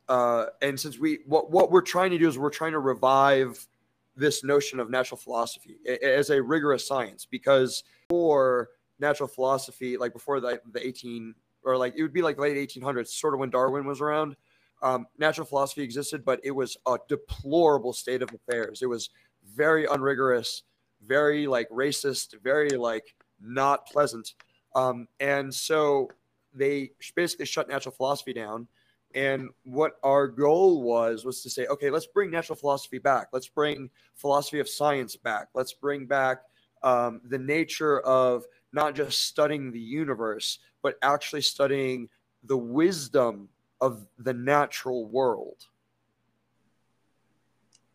Uh, 0.07 0.45
and 0.61 0.79
since 0.79 0.99
we 0.99 1.19
what 1.25 1.49
what 1.49 1.71
we're 1.71 1.81
trying 1.81 2.11
to 2.11 2.19
do 2.19 2.27
is 2.27 2.37
we're 2.37 2.51
trying 2.51 2.71
to 2.71 2.79
revive 2.79 3.67
this 4.15 4.43
notion 4.43 4.79
of 4.79 4.91
natural 4.91 5.17
philosophy 5.17 5.77
as 6.03 6.29
a 6.29 6.41
rigorous 6.41 6.87
science 6.87 7.27
because 7.29 7.83
for 8.09 8.69
natural 8.99 9.27
philosophy 9.27 9.97
like 9.97 10.13
before 10.13 10.39
the, 10.39 10.59
the 10.71 10.85
18 10.87 11.35
or 11.63 11.77
like 11.77 11.93
it 11.95 12.01
would 12.01 12.13
be 12.13 12.23
like 12.23 12.39
late 12.39 12.57
1800s 12.57 13.09
sort 13.09 13.35
of 13.35 13.39
when 13.39 13.51
darwin 13.51 13.85
was 13.85 14.01
around 14.01 14.35
um, 14.81 15.07
natural 15.17 15.45
philosophy 15.45 15.81
existed 15.81 16.23
but 16.23 16.39
it 16.43 16.51
was 16.51 16.77
a 16.87 16.97
deplorable 17.09 17.93
state 17.93 18.21
of 18.21 18.29
affairs 18.33 18.81
it 18.81 18.87
was 18.87 19.09
very 19.55 19.85
unrigorous 19.85 20.63
very 21.05 21.47
like 21.47 21.69
racist, 21.69 22.39
very 22.41 22.69
like 22.71 23.15
not 23.39 23.87
pleasant. 23.87 24.33
Um, 24.75 25.07
and 25.19 25.53
so 25.53 26.09
they 26.53 26.91
basically 27.15 27.45
shut 27.45 27.69
natural 27.69 27.93
philosophy 27.95 28.33
down. 28.33 28.67
And 29.15 29.49
what 29.63 29.93
our 30.03 30.27
goal 30.27 30.83
was 30.83 31.23
was 31.25 31.41
to 31.43 31.49
say, 31.49 31.65
okay, 31.67 31.89
let's 31.89 32.07
bring 32.07 32.29
natural 32.29 32.57
philosophy 32.57 32.99
back. 32.99 33.27
Let's 33.31 33.47
bring 33.47 33.89
philosophy 34.15 34.59
of 34.59 34.67
science 34.67 35.15
back. 35.15 35.47
Let's 35.53 35.73
bring 35.73 36.05
back 36.05 36.41
um, 36.83 37.21
the 37.23 37.39
nature 37.39 38.01
of 38.01 38.45
not 38.73 38.95
just 38.95 39.23
studying 39.23 39.71
the 39.71 39.79
universe, 39.79 40.59
but 40.83 40.95
actually 41.01 41.41
studying 41.41 42.09
the 42.43 42.57
wisdom 42.57 43.49
of 43.81 44.07
the 44.17 44.33
natural 44.33 45.05
world. 45.05 45.67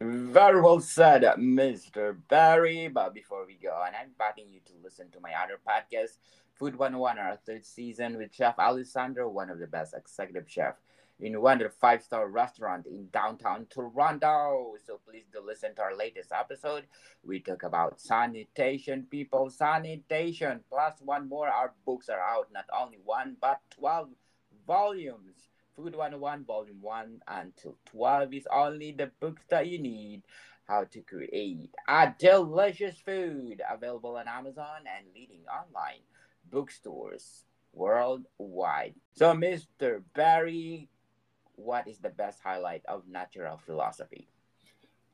Very 0.01 0.61
well 0.61 0.81
said, 0.81 1.23
Mr. 1.39 2.17
Barry. 2.29 2.89
But 2.89 3.15
before 3.15 3.47
we 3.47 3.55
go 3.55 3.71
on, 3.71 3.93
I'm 3.95 4.09
inviting 4.09 4.51
you 4.51 4.61
to 4.67 4.73
listen 4.83 5.11
to 5.11 5.21
my 5.21 5.33
other 5.33 5.61
podcast, 5.67 6.19
Food 6.55 6.77
101, 6.77 7.19
our 7.19 7.37
third 7.37 7.65
season 7.65 8.17
with 8.19 8.35
Chef 8.35 8.59
Alessandro, 8.59 9.29
one 9.29 9.49
of 9.49 9.59
the 9.61 9.67
best 9.67 9.95
executive 9.95 10.51
chefs 10.51 10.83
in 11.21 11.41
one 11.41 11.63
of 11.63 11.71
the 11.71 11.77
five-star 11.81 12.29
restaurant 12.29 12.87
in 12.87 13.09
downtown 13.13 13.67
Toronto. 13.71 14.75
So 14.85 14.99
please 15.09 15.25
do 15.33 15.41
listen 15.45 15.75
to 15.77 15.83
our 15.83 15.97
latest 15.97 16.33
episode. 16.33 16.85
We 17.25 17.39
talk 17.39 17.63
about 17.63 18.01
sanitation, 18.01 19.07
people, 19.09 19.51
sanitation. 19.51 20.61
Plus 20.69 20.95
one 21.01 21.29
more, 21.29 21.49
our 21.49 21.75
books 21.87 22.09
are 22.09 22.21
out, 22.21 22.49
not 22.53 22.65
only 22.77 22.99
one, 23.05 23.37
but 23.41 23.61
12 23.71 24.09
volumes. 24.67 25.49
Food 25.77 25.97
101, 25.97 26.45
Volume 26.45 26.83
1 26.83 27.21
until 27.29 27.77
12 27.87 28.35
is 28.35 28.47
only 28.53 28.93
the 28.93 29.11
books 29.21 29.43
that 29.49 29.67
you 29.67 29.79
need. 29.79 30.23
How 30.69 30.85
to 30.85 31.01
create 31.01 31.71
a 31.89 32.15
delicious 32.19 32.97
food 33.05 33.61
available 33.69 34.17
on 34.17 34.29
Amazon 34.29 34.85
and 34.87 35.07
leading 35.15 35.43
online 35.49 36.01
bookstores 36.51 37.45
worldwide. 37.73 38.95
So, 39.15 39.33
Mr. 39.33 40.03
Barry, 40.15 40.89
what 41.57 41.89
is 41.89 41.99
the 41.99 42.11
best 42.11 42.41
highlight 42.43 42.83
of 42.87 43.09
natural 43.09 43.59
philosophy? 43.59 44.29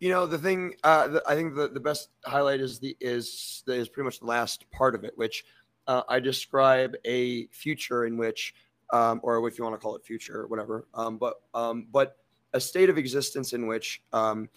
You 0.01 0.11
know, 0.11 0.27
the 0.27 0.39
thing 0.39 0.75
uh, 0.85 1.09
the, 1.09 1.23
I 1.27 1.35
think 1.35 1.55
the, 1.55 1.69
the 1.69 1.81
best 1.81 2.11
highlight 2.25 2.61
is 2.61 2.79
the 2.79 2.97
is 3.01 3.65
is 3.67 3.89
pretty 3.89 4.05
much 4.05 4.21
the 4.21 4.27
last 4.27 4.71
part 4.71 4.95
of 4.95 5.05
it, 5.05 5.17
which 5.17 5.45
uh, 5.89 6.03
I 6.09 6.21
describe 6.21 6.95
a 7.05 7.47
future 7.49 8.05
in 8.05 8.17
which 8.17 8.55
um, 8.93 9.21
or 9.23 9.47
if 9.49 9.59
you 9.59 9.65
want 9.65 9.75
to 9.75 9.83
call 9.83 9.97
it 9.97 10.05
future, 10.05 10.47
whatever. 10.47 10.87
Um, 10.95 11.19
but 11.19 11.35
um, 11.55 11.87
but 11.93 12.17
a 12.53 12.61
state 12.61 12.91
of 12.91 12.99
existence 12.99 13.53
in 13.53 13.67
which 13.67 14.03
um, 14.13 14.49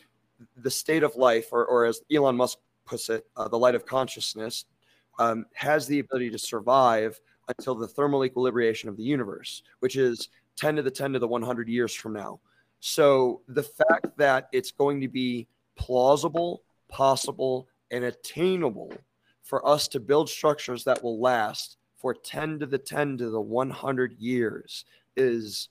the 0.58 0.72
state 0.72 1.04
of 1.04 1.16
life, 1.16 1.50
or, 1.52 1.66
or 1.66 1.86
as 1.86 2.02
Elon 2.14 2.36
Musk 2.36 2.58
puts 2.86 3.10
it, 3.10 3.26
uh, 3.36 3.48
the 3.48 3.58
light 3.58 3.76
of 3.76 3.86
consciousness, 3.86 4.66
um, 5.20 5.46
has 5.54 5.88
the 5.88 6.00
ability 6.00 6.30
to 6.30 6.40
survive 6.40 7.20
until 7.48 7.76
the 7.76 7.88
thermal 7.88 8.24
equilibration 8.24 8.90
of 8.90 8.98
the 8.98 9.04
universe, 9.04 9.64
which 9.80 9.96
is 9.96 10.30
10 10.56 10.78
to 10.78 10.82
the 10.82 10.92
10 10.92 11.14
to 11.14 11.20
the 11.20 11.28
100 11.28 11.68
years 11.68 11.94
from 11.94 12.14
now. 12.14 12.40
So 12.80 13.42
the 13.48 13.64
fact 13.64 14.18
that 14.18 14.48
it's 14.52 14.72
going 14.72 15.02
to 15.02 15.08
be 15.08 15.48
plausible, 15.76 16.64
possible, 16.90 17.68
and 17.92 18.06
attainable 18.06 18.94
for 19.44 19.68
us 19.68 19.88
to 19.90 20.00
build 20.00 20.30
structures 20.30 20.84
that 20.86 21.04
will 21.04 21.20
last 21.20 21.78
for 22.02 22.14
10 22.14 22.60
to 22.60 22.66
the 22.66 22.78
10 22.78 23.18
to 23.20 23.30
the 23.30 23.40
100 23.40 24.14
years 24.14 24.86
is 25.16 25.70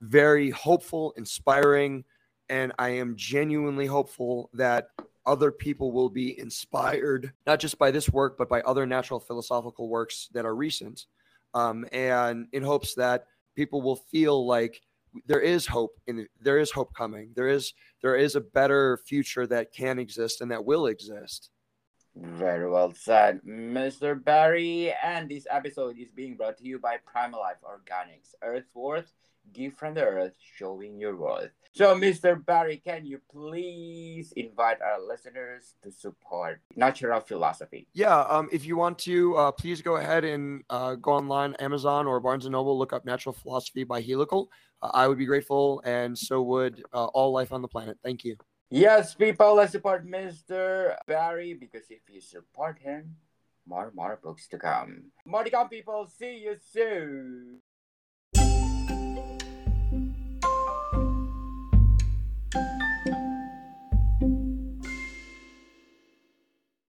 very 0.00 0.50
hopeful, 0.50 1.12
inspiring, 1.16 2.04
and 2.48 2.72
I 2.78 2.90
am 2.90 3.16
genuinely 3.16 3.86
hopeful 3.86 4.50
that 4.54 4.88
other 5.26 5.50
people 5.50 5.92
will 5.92 6.10
be 6.10 6.38
inspired, 6.38 7.32
not 7.46 7.58
just 7.58 7.78
by 7.78 7.90
this 7.90 8.10
work, 8.10 8.36
but 8.36 8.48
by 8.48 8.60
other 8.62 8.86
natural 8.86 9.18
philosophical 9.18 9.88
works 9.88 10.28
that 10.32 10.44
are 10.44 10.54
recent. 10.54 11.06
Um, 11.54 11.86
and 11.92 12.46
in 12.52 12.62
hopes 12.62 12.94
that 12.94 13.26
people 13.54 13.80
will 13.80 13.96
feel 13.96 14.46
like 14.46 14.82
there 15.26 15.40
is 15.40 15.66
hope 15.66 15.96
in 16.06 16.26
there 16.40 16.58
is 16.58 16.70
hope 16.72 16.92
coming. 16.94 17.30
There 17.34 17.48
is 17.48 17.72
there 18.02 18.16
is 18.16 18.34
a 18.34 18.40
better 18.40 18.98
future 19.06 19.46
that 19.46 19.72
can 19.72 19.98
exist 19.98 20.40
and 20.40 20.50
that 20.50 20.64
will 20.64 20.86
exist. 20.86 21.50
Very 22.16 22.70
well 22.70 22.92
said, 22.94 23.40
Mr. 23.44 24.22
Barry. 24.22 24.92
And 25.02 25.28
this 25.28 25.46
episode 25.50 25.98
is 25.98 26.10
being 26.14 26.36
brought 26.36 26.58
to 26.58 26.64
you 26.64 26.78
by 26.78 26.98
Primalife 26.98 27.62
Organics, 27.64 28.34
Earth 28.40 28.66
Worth, 28.72 29.12
gift 29.52 29.78
from 29.78 29.94
the 29.94 30.02
earth, 30.02 30.34
showing 30.56 30.98
your 30.98 31.16
worth. 31.16 31.50
So, 31.72 31.96
Mr. 31.96 32.42
Barry, 32.44 32.76
can 32.76 33.04
you 33.04 33.20
please 33.32 34.32
invite 34.36 34.80
our 34.80 35.04
listeners 35.04 35.74
to 35.82 35.90
support 35.90 36.60
natural 36.76 37.20
philosophy? 37.20 37.88
Yeah, 37.94 38.20
um, 38.20 38.48
if 38.52 38.64
you 38.64 38.76
want 38.76 38.96
to, 39.00 39.36
uh, 39.36 39.50
please 39.50 39.82
go 39.82 39.96
ahead 39.96 40.24
and 40.24 40.62
uh, 40.70 40.94
go 40.94 41.14
online, 41.14 41.54
Amazon 41.54 42.06
or 42.06 42.20
Barnes 42.20 42.44
and 42.44 42.52
Noble, 42.52 42.78
look 42.78 42.92
up 42.92 43.04
Natural 43.04 43.32
Philosophy 43.32 43.82
by 43.82 44.00
Helical. 44.00 44.50
Uh, 44.82 44.90
I 44.94 45.08
would 45.08 45.18
be 45.18 45.26
grateful, 45.26 45.82
and 45.84 46.16
so 46.16 46.42
would 46.42 46.80
uh, 46.92 47.06
all 47.06 47.32
life 47.32 47.52
on 47.52 47.60
the 47.60 47.68
planet. 47.68 47.98
Thank 48.04 48.22
you. 48.22 48.36
Yes, 48.74 49.14
people, 49.14 49.54
let's 49.54 49.70
support 49.70 50.04
Mr. 50.04 50.96
Barry 51.06 51.54
because 51.54 51.86
if 51.90 52.02
you 52.10 52.20
support 52.20 52.76
him, 52.80 53.14
more 53.70 53.92
more 53.94 54.18
books 54.20 54.48
to 54.48 54.58
come. 54.58 55.14
More 55.24 55.44
to 55.44 55.50
come, 55.50 55.68
people. 55.68 56.10
See 56.10 56.42
you 56.42 56.56
soon. 56.58 57.62